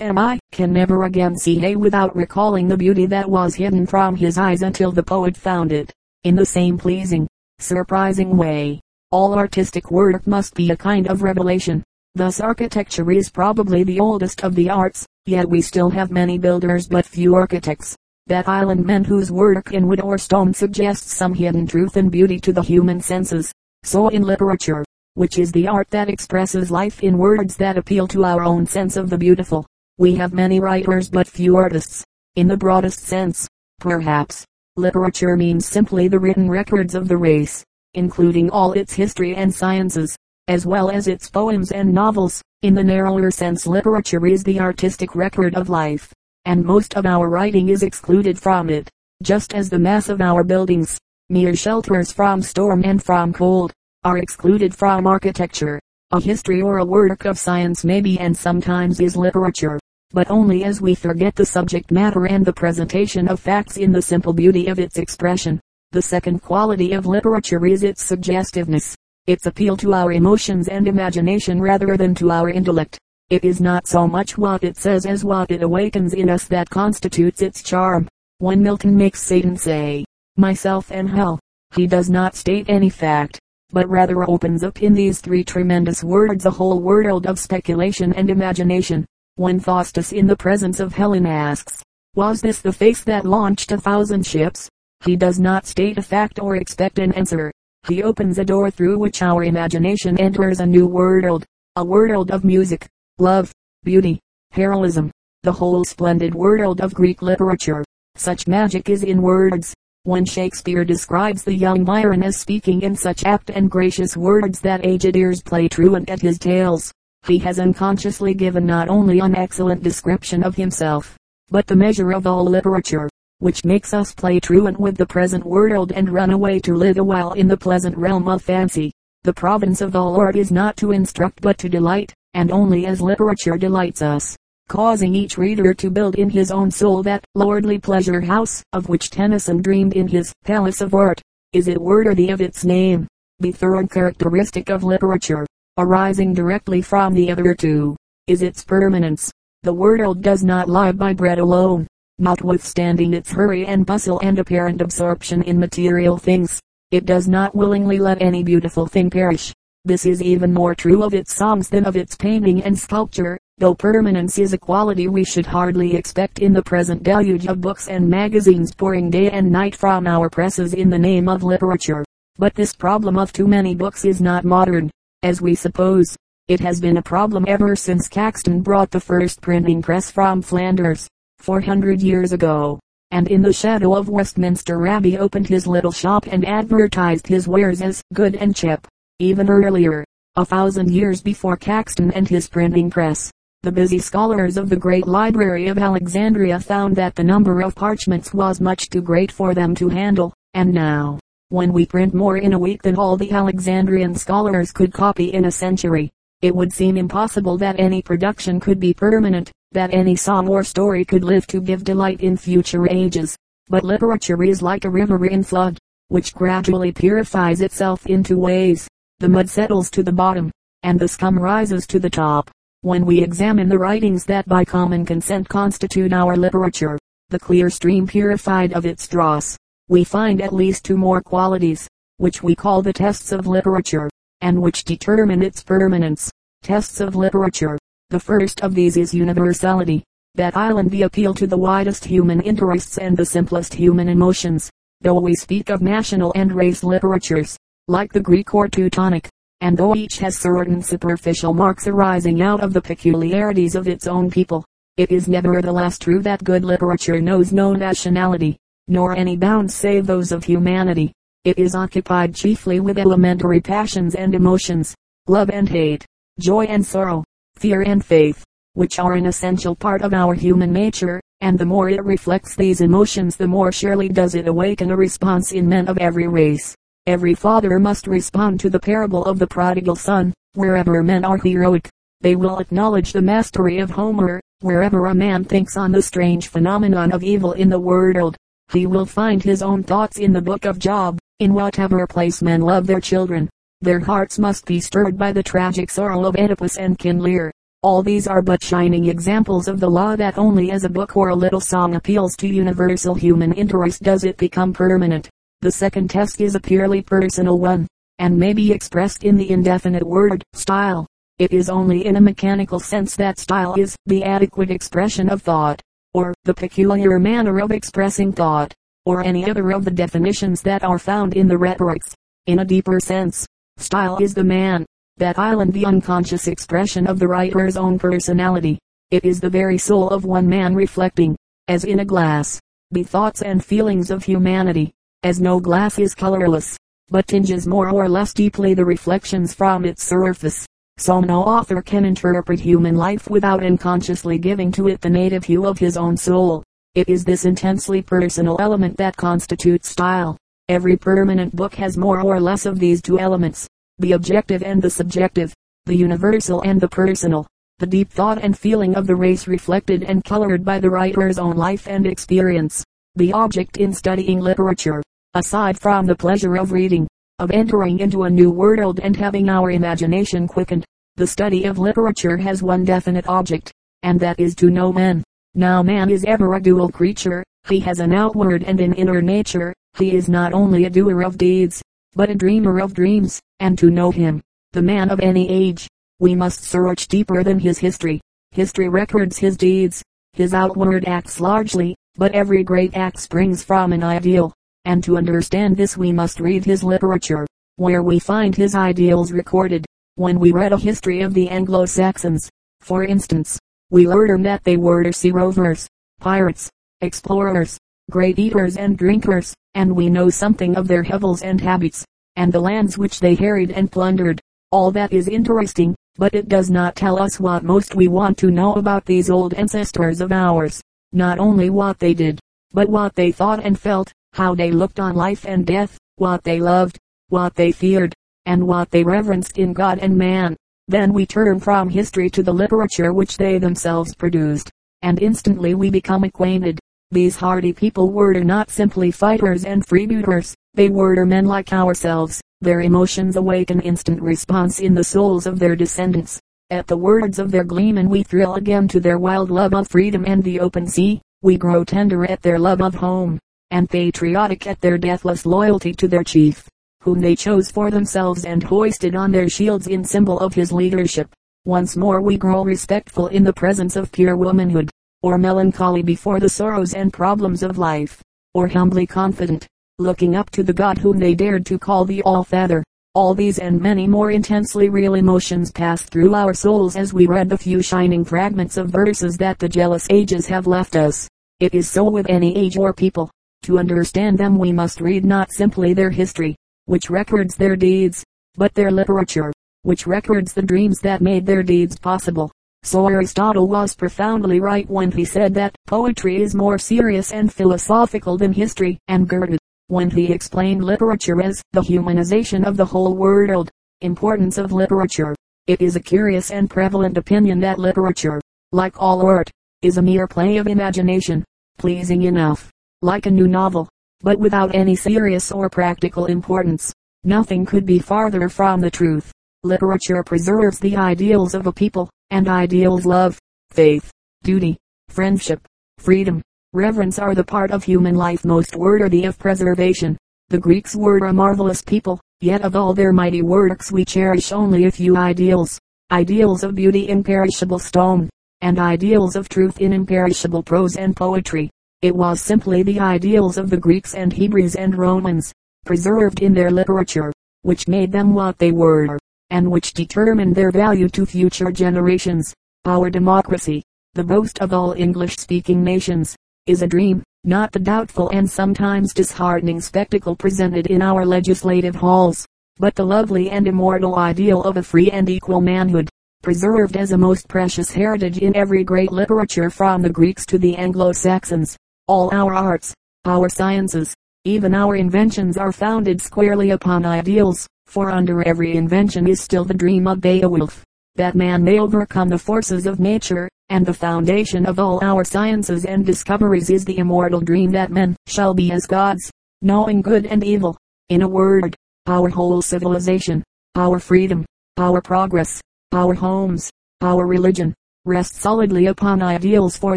am 0.00 0.16
I, 0.16 0.38
can 0.50 0.72
never 0.72 1.02
again 1.02 1.36
see 1.36 1.58
hay 1.58 1.76
without 1.76 2.16
recalling 2.16 2.66
the 2.66 2.78
beauty 2.78 3.04
that 3.04 3.28
was 3.28 3.54
hidden 3.54 3.84
from 3.84 4.16
his 4.16 4.38
eyes 4.38 4.62
until 4.62 4.90
the 4.90 5.02
poet 5.02 5.36
found 5.36 5.70
it. 5.70 5.92
In 6.22 6.34
the 6.34 6.46
same 6.46 6.78
pleasing, 6.78 7.28
surprising 7.58 8.38
way, 8.38 8.80
all 9.10 9.34
artistic 9.34 9.90
work 9.90 10.26
must 10.26 10.54
be 10.54 10.70
a 10.70 10.76
kind 10.76 11.08
of 11.08 11.22
revelation. 11.22 11.82
Thus 12.14 12.40
architecture 12.40 13.10
is 13.10 13.28
probably 13.28 13.84
the 13.84 14.00
oldest 14.00 14.44
of 14.44 14.54
the 14.54 14.70
arts, 14.70 15.06
Yet 15.26 15.48
we 15.48 15.62
still 15.62 15.88
have 15.88 16.10
many 16.10 16.36
builders 16.36 16.86
but 16.86 17.06
few 17.06 17.34
architects. 17.34 17.96
That 18.26 18.46
island 18.46 18.84
men 18.84 19.04
whose 19.04 19.32
work 19.32 19.72
in 19.72 19.86
wood 19.88 20.02
or 20.02 20.18
stone 20.18 20.52
suggests 20.52 21.16
some 21.16 21.32
hidden 21.32 21.66
truth 21.66 21.96
and 21.96 22.10
beauty 22.10 22.38
to 22.40 22.52
the 22.52 22.60
human 22.60 23.00
senses. 23.00 23.50
So 23.84 24.08
in 24.08 24.20
literature, 24.20 24.84
which 25.14 25.38
is 25.38 25.50
the 25.50 25.66
art 25.66 25.88
that 25.90 26.10
expresses 26.10 26.70
life 26.70 27.02
in 27.02 27.16
words 27.16 27.56
that 27.56 27.78
appeal 27.78 28.06
to 28.08 28.24
our 28.24 28.44
own 28.44 28.66
sense 28.66 28.98
of 28.98 29.08
the 29.08 29.16
beautiful, 29.16 29.66
we 29.96 30.14
have 30.16 30.34
many 30.34 30.60
writers 30.60 31.08
but 31.08 31.26
few 31.26 31.56
artists. 31.56 32.04
In 32.36 32.46
the 32.46 32.56
broadest 32.58 32.98
sense, 32.98 33.48
perhaps, 33.80 34.44
literature 34.76 35.38
means 35.38 35.64
simply 35.64 36.06
the 36.06 36.18
written 36.18 36.50
records 36.50 36.94
of 36.94 37.08
the 37.08 37.16
race, 37.16 37.64
including 37.94 38.50
all 38.50 38.72
its 38.74 38.92
history 38.92 39.34
and 39.34 39.54
sciences, 39.54 40.18
as 40.48 40.66
well 40.66 40.90
as 40.90 41.08
its 41.08 41.30
poems 41.30 41.72
and 41.72 41.92
novels. 41.92 42.42
In 42.62 42.74
the 42.74 42.84
narrower 42.84 43.30
sense 43.30 43.66
literature 43.66 44.26
is 44.26 44.44
the 44.44 44.60
artistic 44.60 45.14
record 45.14 45.54
of 45.54 45.68
life, 45.68 46.12
and 46.44 46.64
most 46.64 46.96
of 46.96 47.06
our 47.06 47.28
writing 47.28 47.70
is 47.70 47.82
excluded 47.82 48.38
from 48.38 48.68
it, 48.68 48.90
just 49.22 49.54
as 49.54 49.70
the 49.70 49.78
mass 49.78 50.08
of 50.08 50.20
our 50.20 50.44
buildings, 50.44 50.98
mere 51.30 51.56
shelters 51.56 52.12
from 52.12 52.42
storm 52.42 52.82
and 52.84 53.02
from 53.02 53.32
cold, 53.32 53.72
are 54.02 54.18
excluded 54.18 54.74
from 54.74 55.06
architecture. 55.06 55.80
A 56.10 56.20
history 56.20 56.60
or 56.60 56.78
a 56.78 56.84
work 56.84 57.24
of 57.24 57.38
science 57.38 57.84
may 57.84 58.02
be 58.02 58.18
and 58.18 58.36
sometimes 58.36 59.00
is 59.00 59.16
literature, 59.16 59.78
but 60.12 60.30
only 60.30 60.64
as 60.64 60.80
we 60.80 60.94
forget 60.94 61.34
the 61.34 61.46
subject 61.46 61.90
matter 61.90 62.26
and 62.26 62.44
the 62.44 62.52
presentation 62.52 63.28
of 63.28 63.40
facts 63.40 63.78
in 63.78 63.92
the 63.92 64.02
simple 64.02 64.34
beauty 64.34 64.66
of 64.66 64.78
its 64.78 64.98
expression. 64.98 65.58
The 65.92 66.02
second 66.02 66.42
quality 66.42 66.92
of 66.92 67.06
literature 67.06 67.64
is 67.64 67.82
its 67.82 68.02
suggestiveness 68.02 68.94
its 69.26 69.46
appeal 69.46 69.76
to 69.78 69.94
our 69.94 70.12
emotions 70.12 70.68
and 70.68 70.86
imagination 70.86 71.60
rather 71.60 71.96
than 71.96 72.14
to 72.14 72.30
our 72.30 72.50
intellect. 72.50 72.98
It 73.30 73.44
is 73.44 73.60
not 73.60 73.86
so 73.86 74.06
much 74.06 74.36
what 74.36 74.62
it 74.62 74.76
says 74.76 75.06
as 75.06 75.24
what 75.24 75.50
it 75.50 75.62
awakens 75.62 76.12
in 76.12 76.28
us 76.28 76.44
that 76.48 76.68
constitutes 76.68 77.40
its 77.40 77.62
charm. 77.62 78.06
When 78.38 78.62
Milton 78.62 78.94
makes 78.96 79.22
Satan 79.22 79.56
say, 79.56 80.04
myself 80.36 80.92
and 80.92 81.08
hell, 81.08 81.40
he 81.74 81.86
does 81.86 82.10
not 82.10 82.34
state 82.34 82.66
any 82.68 82.90
fact, 82.90 83.38
but 83.70 83.88
rather 83.88 84.28
opens 84.28 84.62
up 84.62 84.82
in 84.82 84.92
these 84.92 85.20
three 85.20 85.42
tremendous 85.42 86.04
words 86.04 86.44
a 86.44 86.50
whole 86.50 86.80
world 86.80 87.26
of 87.26 87.38
speculation 87.38 88.12
and 88.12 88.28
imagination. 88.28 89.06
When 89.36 89.58
Faustus 89.58 90.12
in 90.12 90.26
the 90.26 90.36
presence 90.36 90.78
of 90.78 90.92
Helen 90.92 91.26
asks, 91.26 91.82
was 92.14 92.40
this 92.40 92.60
the 92.60 92.72
face 92.72 93.02
that 93.04 93.24
launched 93.24 93.72
a 93.72 93.78
thousand 93.78 94.24
ships? 94.24 94.68
He 95.04 95.16
does 95.16 95.40
not 95.40 95.66
state 95.66 95.98
a 95.98 96.02
fact 96.02 96.38
or 96.38 96.56
expect 96.56 96.98
an 96.98 97.12
answer. 97.14 97.50
He 97.86 98.02
opens 98.02 98.38
a 98.38 98.44
door 98.46 98.70
through 98.70 98.98
which 98.98 99.20
our 99.20 99.44
imagination 99.44 100.18
enters 100.18 100.60
a 100.60 100.66
new 100.66 100.86
world, 100.86 101.44
a 101.76 101.84
world 101.84 102.30
of 102.30 102.42
music, 102.42 102.88
love, 103.18 103.52
beauty, 103.82 104.20
heroism, 104.52 105.10
the 105.42 105.52
whole 105.52 105.84
splendid 105.84 106.34
world 106.34 106.80
of 106.80 106.94
Greek 106.94 107.20
literature. 107.20 107.84
Such 108.16 108.48
magic 108.48 108.88
is 108.88 109.02
in 109.02 109.20
words. 109.20 109.74
When 110.04 110.24
Shakespeare 110.24 110.84
describes 110.84 111.44
the 111.44 111.54
young 111.54 111.84
Biron 111.84 112.22
as 112.22 112.38
speaking 112.38 112.80
in 112.80 112.96
such 112.96 113.24
apt 113.24 113.50
and 113.50 113.70
gracious 113.70 114.16
words 114.16 114.60
that 114.60 114.86
aged 114.86 115.14
ears 115.14 115.42
play 115.42 115.68
truant 115.68 116.08
at 116.08 116.22
his 116.22 116.38
tales, 116.38 116.90
he 117.26 117.38
has 117.40 117.58
unconsciously 117.58 118.32
given 118.32 118.64
not 118.64 118.88
only 118.88 119.20
an 119.20 119.36
excellent 119.36 119.82
description 119.82 120.42
of 120.42 120.54
himself, 120.54 121.18
but 121.50 121.66
the 121.66 121.76
measure 121.76 122.12
of 122.12 122.26
all 122.26 122.44
literature 122.44 123.10
which 123.44 123.62
makes 123.62 123.92
us 123.92 124.14
play 124.14 124.40
truant 124.40 124.80
with 124.80 124.96
the 124.96 125.04
present 125.04 125.44
world 125.44 125.92
and 125.92 126.08
run 126.08 126.30
away 126.30 126.58
to 126.58 126.74
live 126.74 126.96
a 126.96 127.04
while 127.04 127.34
in 127.34 127.46
the 127.46 127.54
pleasant 127.54 127.94
realm 127.94 128.26
of 128.26 128.40
fancy. 128.40 128.90
The 129.24 129.34
province 129.34 129.82
of 129.82 129.94
all 129.94 130.16
art 130.16 130.34
is 130.34 130.50
not 130.50 130.78
to 130.78 130.92
instruct 130.92 131.42
but 131.42 131.58
to 131.58 131.68
delight, 131.68 132.14
and 132.32 132.50
only 132.50 132.86
as 132.86 133.02
literature 133.02 133.58
delights 133.58 134.00
us, 134.00 134.34
causing 134.70 135.14
each 135.14 135.36
reader 135.36 135.74
to 135.74 135.90
build 135.90 136.14
in 136.14 136.30
his 136.30 136.50
own 136.50 136.70
soul 136.70 137.02
that 137.02 137.22
lordly 137.34 137.78
pleasure 137.78 138.22
house 138.22 138.62
of 138.72 138.88
which 138.88 139.10
Tennyson 139.10 139.60
dreamed 139.60 139.92
in 139.92 140.08
his 140.08 140.32
Palace 140.46 140.80
of 140.80 140.94
Art, 140.94 141.20
is 141.52 141.68
it 141.68 141.78
worthy 141.78 142.30
of 142.30 142.40
its 142.40 142.64
name. 142.64 143.06
The 143.40 143.52
third 143.52 143.90
characteristic 143.90 144.70
of 144.70 144.84
literature, 144.84 145.44
arising 145.76 146.32
directly 146.32 146.80
from 146.80 147.12
the 147.12 147.30
other 147.30 147.52
two, 147.52 147.94
is 148.26 148.40
its 148.40 148.64
permanence. 148.64 149.30
The 149.64 149.74
world 149.74 150.22
does 150.22 150.42
not 150.42 150.70
live 150.70 150.96
by 150.96 151.12
bread 151.12 151.38
alone, 151.38 151.86
Notwithstanding 152.18 153.12
its 153.12 153.32
hurry 153.32 153.66
and 153.66 153.84
bustle 153.84 154.20
and 154.22 154.38
apparent 154.38 154.80
absorption 154.80 155.42
in 155.42 155.58
material 155.58 156.16
things, 156.16 156.60
it 156.92 157.06
does 157.06 157.26
not 157.26 157.56
willingly 157.56 157.98
let 157.98 158.22
any 158.22 158.44
beautiful 158.44 158.86
thing 158.86 159.10
perish. 159.10 159.52
This 159.84 160.06
is 160.06 160.22
even 160.22 160.54
more 160.54 160.76
true 160.76 161.02
of 161.02 161.12
its 161.12 161.34
songs 161.34 161.68
than 161.68 161.84
of 161.84 161.96
its 161.96 162.14
painting 162.14 162.62
and 162.62 162.78
sculpture, 162.78 163.36
though 163.58 163.74
permanence 163.74 164.38
is 164.38 164.52
a 164.52 164.58
quality 164.58 165.08
we 165.08 165.24
should 165.24 165.44
hardly 165.44 165.96
expect 165.96 166.38
in 166.38 166.52
the 166.52 166.62
present 166.62 167.02
deluge 167.02 167.46
of 167.46 167.60
books 167.60 167.88
and 167.88 168.08
magazines 168.08 168.72
pouring 168.72 169.10
day 169.10 169.28
and 169.32 169.50
night 169.50 169.74
from 169.74 170.06
our 170.06 170.30
presses 170.30 170.72
in 170.72 170.90
the 170.90 170.98
name 170.98 171.28
of 171.28 171.42
literature. 171.42 172.04
But 172.36 172.54
this 172.54 172.72
problem 172.72 173.18
of 173.18 173.32
too 173.32 173.48
many 173.48 173.74
books 173.74 174.04
is 174.04 174.20
not 174.20 174.44
modern, 174.44 174.88
as 175.24 175.42
we 175.42 175.56
suppose. 175.56 176.16
It 176.46 176.60
has 176.60 176.80
been 176.80 176.98
a 176.98 177.02
problem 177.02 177.44
ever 177.48 177.74
since 177.74 178.06
Caxton 178.06 178.60
brought 178.60 178.92
the 178.92 179.00
first 179.00 179.40
printing 179.40 179.82
press 179.82 180.12
from 180.12 180.42
Flanders. 180.42 181.08
400 181.38 182.00
years 182.00 182.32
ago, 182.32 182.80
and 183.10 183.28
in 183.28 183.42
the 183.42 183.52
shadow 183.52 183.94
of 183.94 184.08
Westminster 184.08 184.86
Abbey 184.86 185.18
opened 185.18 185.46
his 185.46 185.66
little 185.66 185.92
shop 185.92 186.26
and 186.26 186.44
advertised 186.44 187.26
his 187.26 187.46
wares 187.46 187.82
as 187.82 188.02
good 188.12 188.34
and 188.34 188.56
cheap. 188.56 188.86
Even 189.18 189.48
earlier, 189.48 190.04
a 190.36 190.44
thousand 190.44 190.90
years 190.90 191.22
before 191.22 191.56
Caxton 191.56 192.10
and 192.12 192.28
his 192.28 192.48
printing 192.48 192.90
press, 192.90 193.30
the 193.62 193.70
busy 193.70 193.98
scholars 193.98 194.56
of 194.56 194.68
the 194.68 194.76
great 194.76 195.06
library 195.06 195.68
of 195.68 195.78
Alexandria 195.78 196.58
found 196.58 196.96
that 196.96 197.14
the 197.14 197.22
number 197.22 197.62
of 197.62 197.74
parchments 197.74 198.34
was 198.34 198.60
much 198.60 198.90
too 198.90 199.00
great 199.00 199.30
for 199.30 199.54
them 199.54 199.74
to 199.76 199.88
handle, 199.88 200.34
and 200.54 200.74
now, 200.74 201.18
when 201.50 201.72
we 201.72 201.86
print 201.86 202.14
more 202.14 202.38
in 202.38 202.52
a 202.52 202.58
week 202.58 202.82
than 202.82 202.96
all 202.96 203.16
the 203.16 203.30
Alexandrian 203.30 204.14
scholars 204.14 204.72
could 204.72 204.92
copy 204.92 205.32
in 205.32 205.44
a 205.44 205.52
century, 205.52 206.10
it 206.42 206.54
would 206.54 206.72
seem 206.72 206.96
impossible 206.96 207.56
that 207.58 207.78
any 207.78 208.02
production 208.02 208.58
could 208.58 208.80
be 208.80 208.92
permanent 208.92 209.52
that 209.74 209.92
any 209.92 210.16
song 210.16 210.48
or 210.48 210.64
story 210.64 211.04
could 211.04 211.22
live 211.22 211.46
to 211.48 211.60
give 211.60 211.84
delight 211.84 212.20
in 212.20 212.36
future 212.36 212.88
ages. 212.88 213.36
But 213.68 213.84
literature 213.84 214.42
is 214.42 214.62
like 214.62 214.84
a 214.84 214.90
river 214.90 215.26
in 215.26 215.42
flood, 215.42 215.78
which 216.08 216.34
gradually 216.34 216.92
purifies 216.92 217.60
itself 217.60 218.06
into 218.06 218.38
waves. 218.38 218.88
The 219.18 219.28
mud 219.28 219.50
settles 219.50 219.90
to 219.90 220.02
the 220.02 220.12
bottom, 220.12 220.50
and 220.82 220.98
the 220.98 221.08
scum 221.08 221.38
rises 221.38 221.86
to 221.88 221.98
the 221.98 222.10
top. 222.10 222.50
When 222.82 223.06
we 223.06 223.22
examine 223.22 223.68
the 223.68 223.78
writings 223.78 224.24
that 224.26 224.46
by 224.46 224.64
common 224.64 225.04
consent 225.06 225.48
constitute 225.48 226.12
our 226.12 226.36
literature, 226.36 226.98
the 227.30 227.38
clear 227.38 227.70
stream 227.70 228.06
purified 228.06 228.72
of 228.74 228.86
its 228.86 229.08
dross, 229.08 229.56
we 229.88 230.04
find 230.04 230.40
at 230.40 230.52
least 230.52 230.84
two 230.84 230.96
more 230.96 231.20
qualities, 231.20 231.88
which 232.18 232.42
we 232.42 232.54
call 232.54 232.82
the 232.82 232.92
tests 232.92 233.32
of 233.32 233.46
literature, 233.46 234.08
and 234.40 234.60
which 234.60 234.84
determine 234.84 235.42
its 235.42 235.62
permanence. 235.62 236.30
Tests 236.62 237.00
of 237.00 237.16
literature 237.16 237.78
the 238.10 238.20
first 238.20 238.62
of 238.62 238.74
these 238.74 238.96
is 238.96 239.14
universality. 239.14 240.04
That 240.36 240.56
island 240.56 240.90
the 240.90 241.02
appeal 241.02 241.32
to 241.34 241.46
the 241.46 241.56
widest 241.56 242.04
human 242.04 242.40
interests 242.40 242.98
and 242.98 243.16
the 243.16 243.24
simplest 243.24 243.72
human 243.72 244.08
emotions. 244.08 244.70
Though 245.00 245.20
we 245.20 245.34
speak 245.34 245.70
of 245.70 245.80
national 245.80 246.32
and 246.34 246.52
race 246.52 246.82
literatures, 246.82 247.56
like 247.88 248.12
the 248.12 248.20
Greek 248.20 248.54
or 248.54 248.68
Teutonic, 248.68 249.28
and 249.60 249.76
though 249.76 249.94
each 249.94 250.18
has 250.18 250.36
certain 250.36 250.82
superficial 250.82 251.54
marks 251.54 251.86
arising 251.86 252.42
out 252.42 252.62
of 252.62 252.72
the 252.72 252.82
peculiarities 252.82 253.74
of 253.74 253.88
its 253.88 254.06
own 254.06 254.30
people, 254.30 254.64
it 254.96 255.10
is 255.10 255.28
nevertheless 255.28 255.98
true 255.98 256.20
that 256.20 256.44
good 256.44 256.64
literature 256.64 257.20
knows 257.20 257.52
no 257.52 257.72
nationality, 257.72 258.56
nor 258.88 259.16
any 259.16 259.36
bounds 259.36 259.74
save 259.74 260.06
those 260.06 260.32
of 260.32 260.44
humanity. 260.44 261.12
It 261.44 261.58
is 261.58 261.74
occupied 261.74 262.34
chiefly 262.34 262.80
with 262.80 262.98
elementary 262.98 263.60
passions 263.60 264.14
and 264.14 264.34
emotions, 264.34 264.94
love 265.26 265.50
and 265.50 265.68
hate, 265.68 266.06
joy 266.38 266.64
and 266.64 266.84
sorrow, 266.84 267.24
fear 267.56 267.82
and 267.82 268.04
faith, 268.04 268.44
which 268.74 268.98
are 268.98 269.12
an 269.12 269.26
essential 269.26 269.74
part 269.74 270.02
of 270.02 270.12
our 270.12 270.34
human 270.34 270.72
nature, 270.72 271.20
and 271.40 271.58
the 271.58 271.66
more 271.66 271.88
it 271.88 272.04
reflects 272.04 272.56
these 272.56 272.80
emotions 272.80 273.36
the 273.36 273.46
more 273.46 273.70
surely 273.70 274.08
does 274.08 274.34
it 274.34 274.48
awaken 274.48 274.90
a 274.90 274.96
response 274.96 275.52
in 275.52 275.68
men 275.68 275.88
of 275.88 275.98
every 275.98 276.26
race. 276.26 276.74
Every 277.06 277.34
father 277.34 277.78
must 277.78 278.06
respond 278.06 278.60
to 278.60 278.70
the 278.70 278.80
parable 278.80 279.24
of 279.24 279.38
the 279.38 279.46
prodigal 279.46 279.96
son, 279.96 280.32
wherever 280.54 281.02
men 281.02 281.24
are 281.24 281.36
heroic. 281.36 281.88
They 282.22 282.34
will 282.34 282.58
acknowledge 282.58 283.12
the 283.12 283.20
mastery 283.20 283.78
of 283.78 283.90
Homer, 283.90 284.40
wherever 284.60 285.06
a 285.06 285.14
man 285.14 285.44
thinks 285.44 285.76
on 285.76 285.92
the 285.92 286.00
strange 286.00 286.48
phenomenon 286.48 287.12
of 287.12 287.22
evil 287.22 287.52
in 287.52 287.68
the 287.68 287.78
world. 287.78 288.36
He 288.72 288.86
will 288.86 289.04
find 289.04 289.42
his 289.42 289.62
own 289.62 289.82
thoughts 289.82 290.18
in 290.18 290.32
the 290.32 290.40
book 290.40 290.64
of 290.64 290.78
Job. 290.78 291.18
In 291.40 291.52
whatever 291.52 292.06
place 292.06 292.40
men 292.40 292.62
love 292.62 292.86
their 292.86 293.00
children, 293.00 293.50
their 293.84 294.00
hearts 294.00 294.38
must 294.38 294.64
be 294.64 294.80
stirred 294.80 295.18
by 295.18 295.30
the 295.30 295.42
tragic 295.42 295.90
sorrow 295.90 296.24
of 296.24 296.36
Oedipus 296.36 296.78
and 296.78 296.98
King 296.98 297.18
Lear. 297.18 297.52
All 297.82 298.02
these 298.02 298.26
are 298.26 298.40
but 298.40 298.64
shining 298.64 299.04
examples 299.04 299.68
of 299.68 299.78
the 299.78 299.90
law 299.90 300.16
that 300.16 300.38
only 300.38 300.70
as 300.70 300.84
a 300.84 300.88
book 300.88 301.18
or 301.18 301.28
a 301.28 301.34
little 301.34 301.60
song 301.60 301.94
appeals 301.94 302.34
to 302.36 302.48
universal 302.48 303.14
human 303.14 303.52
interest 303.52 304.02
does 304.02 304.24
it 304.24 304.38
become 304.38 304.72
permanent. 304.72 305.28
The 305.60 305.70
second 305.70 306.08
test 306.08 306.40
is 306.40 306.54
a 306.54 306.60
purely 306.60 307.02
personal 307.02 307.58
one, 307.58 307.86
and 308.18 308.38
may 308.38 308.54
be 308.54 308.72
expressed 308.72 309.22
in 309.22 309.36
the 309.36 309.50
indefinite 309.50 310.02
word, 310.02 310.42
style. 310.54 311.06
It 311.38 311.52
is 311.52 311.68
only 311.68 312.06
in 312.06 312.16
a 312.16 312.20
mechanical 312.20 312.80
sense 312.80 313.16
that 313.16 313.38
style 313.38 313.74
is 313.74 313.96
the 314.06 314.24
adequate 314.24 314.70
expression 314.70 315.28
of 315.28 315.42
thought, 315.42 315.82
or 316.14 316.32
the 316.44 316.54
peculiar 316.54 317.18
manner 317.18 317.60
of 317.60 317.70
expressing 317.70 318.32
thought, 318.32 318.72
or 319.04 319.22
any 319.22 319.48
other 319.50 319.72
of 319.72 319.84
the 319.84 319.90
definitions 319.90 320.62
that 320.62 320.84
are 320.84 320.98
found 320.98 321.34
in 321.34 321.48
the 321.48 321.58
rhetorics. 321.58 322.14
In 322.46 322.60
a 322.60 322.64
deeper 322.64 323.00
sense, 323.00 323.46
Style 323.78 324.18
is 324.18 324.34
the 324.34 324.44
man. 324.44 324.86
That 325.18 325.38
island 325.38 325.72
the 325.72 325.86
unconscious 325.86 326.48
expression 326.48 327.06
of 327.06 327.18
the 327.18 327.28
writer's 327.28 327.76
own 327.76 327.98
personality. 327.98 328.78
It 329.10 329.24
is 329.24 329.40
the 329.40 329.50
very 329.50 329.78
soul 329.78 330.08
of 330.08 330.24
one 330.24 330.48
man 330.48 330.74
reflecting, 330.74 331.36
as 331.68 331.84
in 331.84 332.00
a 332.00 332.04
glass, 332.04 332.60
the 332.90 333.02
thoughts 333.02 333.42
and 333.42 333.64
feelings 333.64 334.10
of 334.10 334.24
humanity. 334.24 334.92
As 335.22 335.40
no 335.40 335.60
glass 335.60 335.98
is 335.98 336.14
colorless, 336.14 336.76
but 337.08 337.26
tinges 337.26 337.66
more 337.66 337.90
or 337.90 338.08
less 338.08 338.32
deeply 338.32 338.74
the 338.74 338.84
reflections 338.84 339.54
from 339.54 339.84
its 339.84 340.02
surface. 340.02 340.66
So 340.96 341.20
no 341.20 341.42
author 341.42 341.82
can 341.82 342.04
interpret 342.04 342.60
human 342.60 342.96
life 342.96 343.28
without 343.28 343.64
unconsciously 343.64 344.38
giving 344.38 344.70
to 344.72 344.88
it 344.88 345.00
the 345.00 345.10
native 345.10 345.44
hue 345.44 345.66
of 345.66 345.78
his 345.78 345.96
own 345.96 346.16
soul. 346.16 346.62
It 346.94 347.08
is 347.08 347.24
this 347.24 347.44
intensely 347.44 348.02
personal 348.02 348.56
element 348.60 348.96
that 348.98 349.16
constitutes 349.16 349.88
style. 349.88 350.36
Every 350.70 350.96
permanent 350.96 351.54
book 351.54 351.74
has 351.74 351.98
more 351.98 352.22
or 352.22 352.40
less 352.40 352.64
of 352.64 352.78
these 352.78 353.02
two 353.02 353.18
elements, 353.18 353.68
the 353.98 354.12
objective 354.12 354.62
and 354.62 354.80
the 354.80 354.88
subjective, 354.88 355.52
the 355.84 355.94
universal 355.94 356.62
and 356.62 356.80
the 356.80 356.88
personal, 356.88 357.46
the 357.80 357.86
deep 357.86 358.08
thought 358.08 358.42
and 358.42 358.56
feeling 358.56 358.94
of 358.94 359.06
the 359.06 359.14
race 359.14 359.46
reflected 359.46 360.04
and 360.04 360.24
colored 360.24 360.64
by 360.64 360.78
the 360.78 360.88
writer's 360.88 361.38
own 361.38 361.54
life 361.54 361.86
and 361.86 362.06
experience. 362.06 362.82
The 363.14 363.34
object 363.34 363.76
in 363.76 363.92
studying 363.92 364.40
literature, 364.40 365.02
aside 365.34 365.78
from 365.78 366.06
the 366.06 366.16
pleasure 366.16 366.56
of 366.56 366.72
reading, 366.72 367.06
of 367.40 367.50
entering 367.50 367.98
into 367.98 368.22
a 368.22 368.30
new 368.30 368.50
world 368.50 369.00
and 369.00 369.14
having 369.14 369.50
our 369.50 369.70
imagination 369.70 370.48
quickened, 370.48 370.86
the 371.16 371.26
study 371.26 371.64
of 371.64 371.78
literature 371.78 372.38
has 372.38 372.62
one 372.62 372.86
definite 372.86 373.26
object, 373.26 373.70
and 374.02 374.18
that 374.18 374.40
is 374.40 374.54
to 374.54 374.70
know 374.70 374.94
men. 374.94 375.22
Now 375.54 375.82
man 375.82 376.08
is 376.08 376.24
ever 376.24 376.54
a 376.54 376.62
dual 376.62 376.88
creature, 376.88 377.44
he 377.68 377.80
has 377.80 378.00
an 378.00 378.12
outward 378.12 378.62
and 378.64 378.80
an 378.80 378.92
inner 378.94 379.22
nature, 379.22 379.74
he 379.98 380.14
is 380.14 380.28
not 380.28 380.52
only 380.52 380.84
a 380.84 380.90
doer 380.90 381.22
of 381.22 381.38
deeds, 381.38 381.82
but 382.14 382.30
a 382.30 382.34
dreamer 382.34 382.80
of 382.80 382.94
dreams, 382.94 383.40
and 383.60 383.78
to 383.78 383.90
know 383.90 384.10
him, 384.10 384.42
the 384.72 384.82
man 384.82 385.10
of 385.10 385.20
any 385.20 385.48
age, 385.48 385.88
we 386.18 386.34
must 386.34 386.62
search 386.62 387.08
deeper 387.08 387.42
than 387.42 387.58
his 387.58 387.78
history. 387.78 388.20
History 388.50 388.88
records 388.88 389.38
his 389.38 389.56
deeds, 389.56 390.02
his 390.32 390.54
outward 390.54 391.06
acts 391.06 391.40
largely, 391.40 391.96
but 392.16 392.32
every 392.32 392.62
great 392.62 392.96
act 392.96 393.18
springs 393.18 393.64
from 393.64 393.92
an 393.92 394.04
ideal, 394.04 394.52
and 394.84 395.02
to 395.02 395.16
understand 395.16 395.76
this 395.76 395.96
we 395.96 396.12
must 396.12 396.40
read 396.40 396.64
his 396.64 396.84
literature, 396.84 397.46
where 397.76 398.02
we 398.02 398.18
find 398.18 398.54
his 398.54 398.74
ideals 398.74 399.32
recorded. 399.32 399.84
When 400.16 400.38
we 400.38 400.52
read 400.52 400.72
a 400.72 400.78
history 400.78 401.22
of 401.22 401.34
the 401.34 401.48
Anglo-Saxons, 401.48 402.48
for 402.80 403.02
instance, 403.02 403.58
we 403.90 404.06
learn 404.06 404.42
that 404.42 404.62
they 404.62 404.76
were 404.76 405.10
sea 405.10 405.32
rovers, 405.32 405.88
pirates, 406.20 406.70
explorers, 407.00 407.78
great 408.10 408.38
eaters 408.38 408.76
and 408.76 408.98
drinkers, 408.98 409.54
and 409.74 409.94
we 409.94 410.08
know 410.08 410.30
something 410.30 410.76
of 410.76 410.88
their 410.88 411.02
hovels 411.02 411.42
and 411.42 411.60
habits, 411.60 412.04
and 412.36 412.52
the 412.52 412.60
lands 412.60 412.98
which 412.98 413.20
they 413.20 413.34
harried 413.34 413.70
and 413.70 413.90
plundered. 413.90 414.40
All 414.70 414.90
that 414.90 415.12
is 415.12 415.28
interesting, 415.28 415.94
but 416.16 416.34
it 416.34 416.48
does 416.48 416.70
not 416.70 416.96
tell 416.96 417.20
us 417.20 417.40
what 417.40 417.64
most 417.64 417.94
we 417.94 418.08
want 418.08 418.38
to 418.38 418.50
know 418.50 418.74
about 418.74 419.04
these 419.04 419.30
old 419.30 419.54
ancestors 419.54 420.20
of 420.20 420.32
ours. 420.32 420.80
Not 421.12 421.38
only 421.38 421.70
what 421.70 421.98
they 421.98 422.14
did, 422.14 422.40
but 422.72 422.88
what 422.88 423.14
they 423.14 423.32
thought 423.32 423.64
and 423.64 423.78
felt, 423.78 424.12
how 424.32 424.54
they 424.54 424.70
looked 424.70 425.00
on 425.00 425.14
life 425.14 425.44
and 425.46 425.64
death, 425.64 425.98
what 426.16 426.44
they 426.44 426.60
loved, 426.60 426.98
what 427.28 427.54
they 427.54 427.72
feared, 427.72 428.14
and 428.46 428.66
what 428.66 428.90
they 428.90 429.02
reverenced 429.02 429.58
in 429.58 429.72
God 429.72 429.98
and 430.00 430.16
man. 430.16 430.56
Then 430.88 431.12
we 431.12 431.24
turn 431.24 431.60
from 431.60 431.88
history 431.88 432.28
to 432.30 432.42
the 432.42 432.52
literature 432.52 433.12
which 433.12 433.36
they 433.36 433.58
themselves 433.58 434.14
produced, 434.14 434.70
and 435.02 435.22
instantly 435.22 435.74
we 435.74 435.88
become 435.90 436.24
acquainted 436.24 436.78
these 437.14 437.36
hardy 437.36 437.72
people 437.72 438.10
were 438.10 438.34
not 438.34 438.70
simply 438.70 439.10
fighters 439.10 439.64
and 439.64 439.86
freebooters, 439.86 440.52
they 440.74 440.88
were 440.88 441.24
men 441.24 441.46
like 441.46 441.72
ourselves. 441.72 442.42
Their 442.60 442.80
emotions 442.80 443.36
awaken 443.36 443.80
instant 443.80 444.20
response 444.20 444.80
in 444.80 444.94
the 444.94 445.04
souls 445.04 445.46
of 445.46 445.58
their 445.58 445.76
descendants. 445.76 446.40
At 446.70 446.86
the 446.88 446.96
words 446.96 447.38
of 447.38 447.50
their 447.50 447.62
gleemen 447.62 448.08
we 448.08 448.24
thrill 448.24 448.54
again 448.54 448.88
to 448.88 449.00
their 449.00 449.18
wild 449.18 449.50
love 449.50 449.74
of 449.74 449.88
freedom 449.88 450.24
and 450.26 450.42
the 450.42 450.58
open 450.60 450.86
sea. 450.86 451.20
We 451.42 451.56
grow 451.56 451.84
tender 451.84 452.24
at 452.24 452.42
their 452.42 452.58
love 452.58 452.80
of 452.80 452.94
home, 452.94 453.38
and 453.70 453.88
patriotic 453.88 454.66
at 454.66 454.80
their 454.80 454.98
deathless 454.98 455.46
loyalty 455.46 455.92
to 455.94 456.08
their 456.08 456.24
chief, 456.24 456.68
whom 457.02 457.20
they 457.20 457.36
chose 457.36 457.70
for 457.70 457.90
themselves 457.90 458.44
and 458.44 458.62
hoisted 458.62 459.14
on 459.14 459.30
their 459.30 459.48
shields 459.48 459.86
in 459.86 460.04
symbol 460.04 460.40
of 460.40 460.54
his 460.54 460.72
leadership. 460.72 461.28
Once 461.64 461.96
more 461.96 462.20
we 462.20 462.36
grow 462.36 462.64
respectful 462.64 463.28
in 463.28 463.44
the 463.44 463.52
presence 463.52 463.94
of 463.94 464.10
pure 464.10 464.36
womanhood 464.36 464.90
or 465.24 465.38
melancholy 465.38 466.02
before 466.02 466.38
the 466.38 466.50
sorrows 466.50 466.92
and 466.92 467.10
problems 467.10 467.62
of 467.62 467.78
life, 467.78 468.20
or 468.52 468.68
humbly 468.68 469.06
confident, 469.06 469.66
looking 469.98 470.36
up 470.36 470.50
to 470.50 470.62
the 470.62 470.70
God 470.70 470.98
whom 470.98 471.18
they 471.18 471.34
dared 471.34 471.64
to 471.64 471.78
call 471.78 472.04
the 472.04 472.20
All-Father. 472.24 472.84
All 473.14 473.34
these 473.34 473.58
and 473.58 473.80
many 473.80 474.06
more 474.06 474.32
intensely 474.32 474.90
real 474.90 475.14
emotions 475.14 475.72
passed 475.72 476.10
through 476.10 476.34
our 476.34 476.52
souls 476.52 476.94
as 476.94 477.14
we 477.14 477.24
read 477.24 477.48
the 477.48 477.56
few 477.56 477.80
shining 477.80 478.22
fragments 478.22 478.76
of 478.76 478.90
verses 478.90 479.38
that 479.38 479.58
the 479.58 479.66
jealous 479.66 480.06
ages 480.10 480.46
have 480.46 480.66
left 480.66 480.94
us. 480.94 481.26
It 481.58 481.74
is 481.74 481.88
so 481.88 482.04
with 482.04 482.28
any 482.28 482.54
age 482.54 482.76
or 482.76 482.92
people. 482.92 483.30
To 483.62 483.78
understand 483.78 484.36
them 484.36 484.58
we 484.58 484.72
must 484.72 485.00
read 485.00 485.24
not 485.24 485.50
simply 485.52 485.94
their 485.94 486.10
history, 486.10 486.54
which 486.84 487.08
records 487.08 487.56
their 487.56 487.76
deeds, 487.76 488.22
but 488.56 488.74
their 488.74 488.90
literature, 488.90 489.54
which 489.84 490.06
records 490.06 490.52
the 490.52 490.60
dreams 490.60 490.98
that 491.00 491.22
made 491.22 491.46
their 491.46 491.62
deeds 491.62 491.98
possible. 491.98 492.52
So 492.84 493.08
Aristotle 493.08 493.66
was 493.66 493.94
profoundly 493.94 494.60
right 494.60 494.88
when 494.90 495.10
he 495.10 495.24
said 495.24 495.54
that 495.54 495.74
poetry 495.86 496.42
is 496.42 496.54
more 496.54 496.76
serious 496.76 497.32
and 497.32 497.50
philosophical 497.50 498.36
than 498.36 498.52
history, 498.52 498.98
and 499.08 499.26
Goethe, 499.26 499.56
when 499.88 500.10
he 500.10 500.30
explained 500.30 500.84
literature 500.84 501.40
as 501.40 501.62
the 501.72 501.80
humanization 501.80 502.62
of 502.66 502.76
the 502.76 502.84
whole 502.84 503.16
world. 503.16 503.70
Importance 504.02 504.58
of 504.58 504.70
literature. 504.70 505.34
It 505.66 505.80
is 505.80 505.96
a 505.96 506.00
curious 506.00 506.50
and 506.50 506.68
prevalent 506.68 507.16
opinion 507.16 507.58
that 507.60 507.78
literature, 507.78 508.38
like 508.70 509.00
all 509.00 509.24
art, 509.24 509.50
is 509.80 509.96
a 509.96 510.02
mere 510.02 510.26
play 510.26 510.58
of 510.58 510.66
imagination, 510.66 511.42
pleasing 511.78 512.24
enough, 512.24 512.70
like 513.00 513.24
a 513.24 513.30
new 513.30 513.48
novel, 513.48 513.88
but 514.20 514.38
without 514.38 514.74
any 514.74 514.94
serious 514.94 515.50
or 515.50 515.70
practical 515.70 516.26
importance. 516.26 516.92
Nothing 517.22 517.64
could 517.64 517.86
be 517.86 517.98
farther 517.98 518.50
from 518.50 518.80
the 518.82 518.90
truth. 518.90 519.32
Literature 519.62 520.22
preserves 520.22 520.78
the 520.78 520.96
ideals 520.96 521.54
of 521.54 521.66
a 521.66 521.72
people, 521.72 522.10
and 522.30 522.48
ideals 522.48 523.06
love, 523.06 523.38
faith, 523.70 524.10
duty, 524.42 524.76
friendship, 525.08 525.60
freedom, 525.98 526.42
reverence 526.72 527.18
are 527.18 527.34
the 527.34 527.44
part 527.44 527.70
of 527.70 527.84
human 527.84 528.14
life 528.14 528.44
most 528.44 528.76
worthy 528.76 529.24
of 529.24 529.38
preservation. 529.38 530.16
The 530.48 530.58
Greeks 530.58 530.94
were 530.94 531.18
a 531.18 531.32
marvelous 531.32 531.82
people, 531.82 532.20
yet 532.40 532.62
of 532.62 532.76
all 532.76 532.92
their 532.94 533.12
mighty 533.12 533.42
works 533.42 533.90
we 533.90 534.04
cherish 534.04 534.52
only 534.52 534.84
a 534.84 534.90
few 534.90 535.16
ideals. 535.16 535.78
Ideals 536.12 536.62
of 536.62 536.74
beauty 536.74 537.08
in 537.08 537.24
perishable 537.24 537.78
stone, 537.78 538.28
and 538.60 538.78
ideals 538.78 539.36
of 539.36 539.48
truth 539.48 539.80
in 539.80 539.92
imperishable 539.92 540.62
prose 540.62 540.96
and 540.96 541.16
poetry. 541.16 541.70
It 542.02 542.14
was 542.14 542.40
simply 542.40 542.82
the 542.82 543.00
ideals 543.00 543.56
of 543.56 543.70
the 543.70 543.76
Greeks 543.78 544.14
and 544.14 544.32
Hebrews 544.32 544.74
and 544.76 544.96
Romans, 544.96 545.52
preserved 545.86 546.42
in 546.42 546.52
their 546.52 546.70
literature, 546.70 547.32
which 547.62 547.88
made 547.88 548.12
them 548.12 548.34
what 548.34 548.58
they 548.58 548.72
were 548.72 549.18
and 549.50 549.70
which 549.70 549.92
determine 549.92 550.52
their 550.52 550.70
value 550.70 551.08
to 551.10 551.26
future 551.26 551.70
generations. 551.70 552.54
Our 552.84 553.10
democracy, 553.10 553.82
the 554.14 554.24
boast 554.24 554.60
of 554.60 554.72
all 554.72 554.92
English-speaking 554.92 555.82
nations, 555.82 556.36
is 556.66 556.82
a 556.82 556.86
dream, 556.86 557.22
not 557.44 557.72
the 557.72 557.78
doubtful 557.78 558.30
and 558.30 558.48
sometimes 558.48 559.12
disheartening 559.12 559.80
spectacle 559.80 560.34
presented 560.34 560.86
in 560.86 561.02
our 561.02 561.26
legislative 561.26 561.94
halls, 561.94 562.46
but 562.78 562.94
the 562.94 563.04
lovely 563.04 563.50
and 563.50 563.66
immortal 563.66 564.16
ideal 564.16 564.62
of 564.62 564.76
a 564.76 564.82
free 564.82 565.10
and 565.10 565.28
equal 565.28 565.60
manhood, 565.60 566.08
preserved 566.42 566.96
as 566.96 567.12
a 567.12 567.18
most 567.18 567.48
precious 567.48 567.90
heritage 567.90 568.38
in 568.38 568.54
every 568.56 568.84
great 568.84 569.12
literature 569.12 569.70
from 569.70 570.02
the 570.02 570.10
Greeks 570.10 570.44
to 570.46 570.58
the 570.58 570.76
Anglo-Saxons. 570.76 571.76
All 572.06 572.32
our 572.34 572.54
arts, 572.54 572.94
our 573.24 573.48
sciences, 573.48 574.14
even 574.44 574.74
our 574.74 574.96
inventions 574.96 575.56
are 575.56 575.72
founded 575.72 576.20
squarely 576.20 576.70
upon 576.70 577.06
ideals, 577.06 577.66
for 577.86 578.10
under 578.10 578.42
every 578.42 578.76
invention 578.76 579.26
is 579.26 579.40
still 579.40 579.64
the 579.64 579.74
dream 579.74 580.06
of 580.06 580.20
Beowulf, 580.20 580.84
that 581.16 581.34
man 581.34 581.62
may 581.62 581.78
overcome 581.78 582.28
the 582.28 582.38
forces 582.38 582.86
of 582.86 583.00
nature, 583.00 583.48
and 583.68 583.86
the 583.86 583.94
foundation 583.94 584.66
of 584.66 584.78
all 584.78 585.02
our 585.02 585.24
sciences 585.24 585.84
and 585.84 586.04
discoveries 586.04 586.70
is 586.70 586.84
the 586.84 586.98
immortal 586.98 587.40
dream 587.40 587.70
that 587.70 587.90
men 587.90 588.16
shall 588.26 588.52
be 588.52 588.72
as 588.72 588.86
gods, 588.86 589.30
knowing 589.62 590.02
good 590.02 590.26
and 590.26 590.44
evil. 590.44 590.76
In 591.08 591.22
a 591.22 591.28
word, 591.28 591.74
our 592.06 592.28
whole 592.28 592.60
civilization, 592.60 593.42
our 593.76 593.98
freedom, 593.98 594.44
our 594.76 595.00
progress, 595.00 595.60
our 595.92 596.14
homes, 596.14 596.70
our 597.00 597.26
religion, 597.26 597.74
rest 598.04 598.34
solidly 598.34 598.86
upon 598.86 599.22
ideals 599.22 599.76
for 599.76 599.96